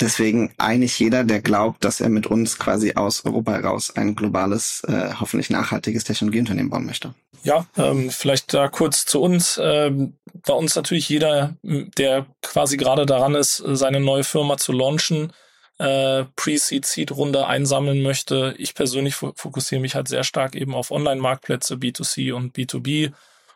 [0.00, 4.82] Deswegen eigentlich jeder, der glaubt, dass er mit uns quasi aus Europa heraus ein globales,
[4.84, 7.14] äh, hoffentlich nachhaltiges Technologieunternehmen bauen möchte.
[7.42, 9.58] Ja, ähm, vielleicht da kurz zu uns.
[9.62, 10.14] Ähm,
[10.46, 15.32] bei uns natürlich jeder, der quasi gerade daran ist, seine neue Firma zu launchen,
[15.78, 18.54] äh, Pre-Seed, Seed-Runde einsammeln möchte.
[18.58, 23.12] Ich persönlich fo- fokussiere mich halt sehr stark eben auf Online-Marktplätze, B2C und B2B.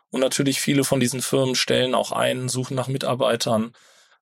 [0.09, 3.73] Und natürlich viele von diesen Firmen stellen auch ein, suchen nach Mitarbeitern,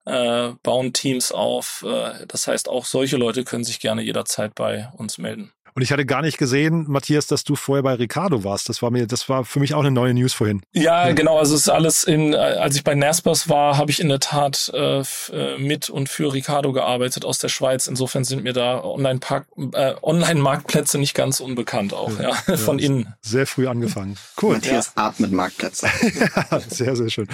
[0.06, 1.84] äh, bauen Teams auf.
[1.88, 5.51] Äh, das heißt, auch solche Leute können sich gerne jederzeit bei uns melden.
[5.76, 8.69] Und ich hatte gar nicht gesehen, Matthias, dass du vorher bei Ricardo warst.
[8.69, 10.61] Das war mir, das war für mich auch eine neue News vorhin.
[10.71, 11.39] Ja, genau.
[11.39, 14.19] Also es ist alles in, äh, als ich bei Naspers war, habe ich in der
[14.19, 17.88] Tat äh, äh, mit und für Ricardo gearbeitet aus der Schweiz.
[17.88, 23.13] Insofern sind mir da Online-Park- äh, Online-Marktplätze nicht ganz unbekannt auch, ja, von innen.
[23.21, 24.17] Sehr früh angefangen.
[24.41, 24.55] Cool.
[24.55, 25.88] Matthias atmet Marktplätze.
[26.69, 27.28] sehr, sehr schön.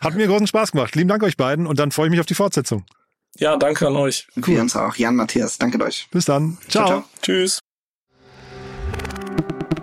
[0.00, 0.94] Hat mir großen Spaß gemacht.
[0.96, 2.84] Lieben Dank euch beiden und dann freue ich mich auf die Fortsetzung.
[3.38, 4.26] Ja, danke an euch.
[4.34, 4.96] Wir uns auch.
[4.96, 6.08] Jan, Matthias, danke euch.
[6.10, 6.58] Bis dann.
[6.68, 7.00] Ciao, ciao.
[7.00, 7.04] ciao.
[7.22, 7.60] Tschüss.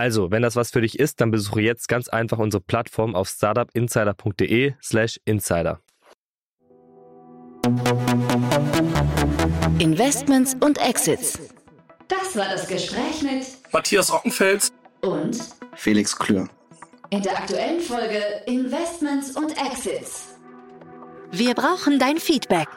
[0.00, 3.28] Also, wenn das was für dich ist, dann besuche jetzt ganz einfach unsere Plattform auf
[3.28, 5.82] startupinsider.de slash insider.
[9.78, 11.38] Investments und Exits.
[12.08, 13.44] Das war das Gespräch mit
[13.74, 14.72] Matthias Ockenfels.
[15.02, 15.38] und
[15.74, 16.48] Felix Klür.
[17.10, 20.28] in der aktuellen Folge Investments und Exits.
[21.30, 22.68] Wir brauchen dein Feedback.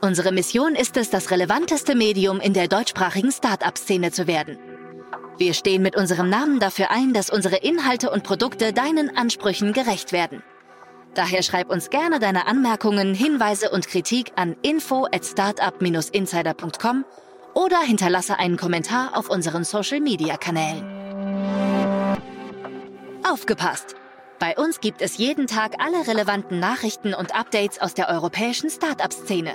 [0.00, 4.58] Unsere Mission ist es, das relevanteste Medium in der deutschsprachigen Start-up-Szene zu werden.
[5.38, 10.12] Wir stehen mit unserem Namen dafür ein, dass unsere Inhalte und Produkte deinen Ansprüchen gerecht
[10.12, 10.42] werden.
[11.14, 17.04] Daher schreib uns gerne deine Anmerkungen, Hinweise und Kritik an info at startup-insider.com
[17.54, 20.84] oder hinterlasse einen Kommentar auf unseren Social-Media-Kanälen.
[23.30, 23.96] Aufgepasst!
[24.38, 29.54] Bei uns gibt es jeden Tag alle relevanten Nachrichten und Updates aus der europäischen Startup-Szene.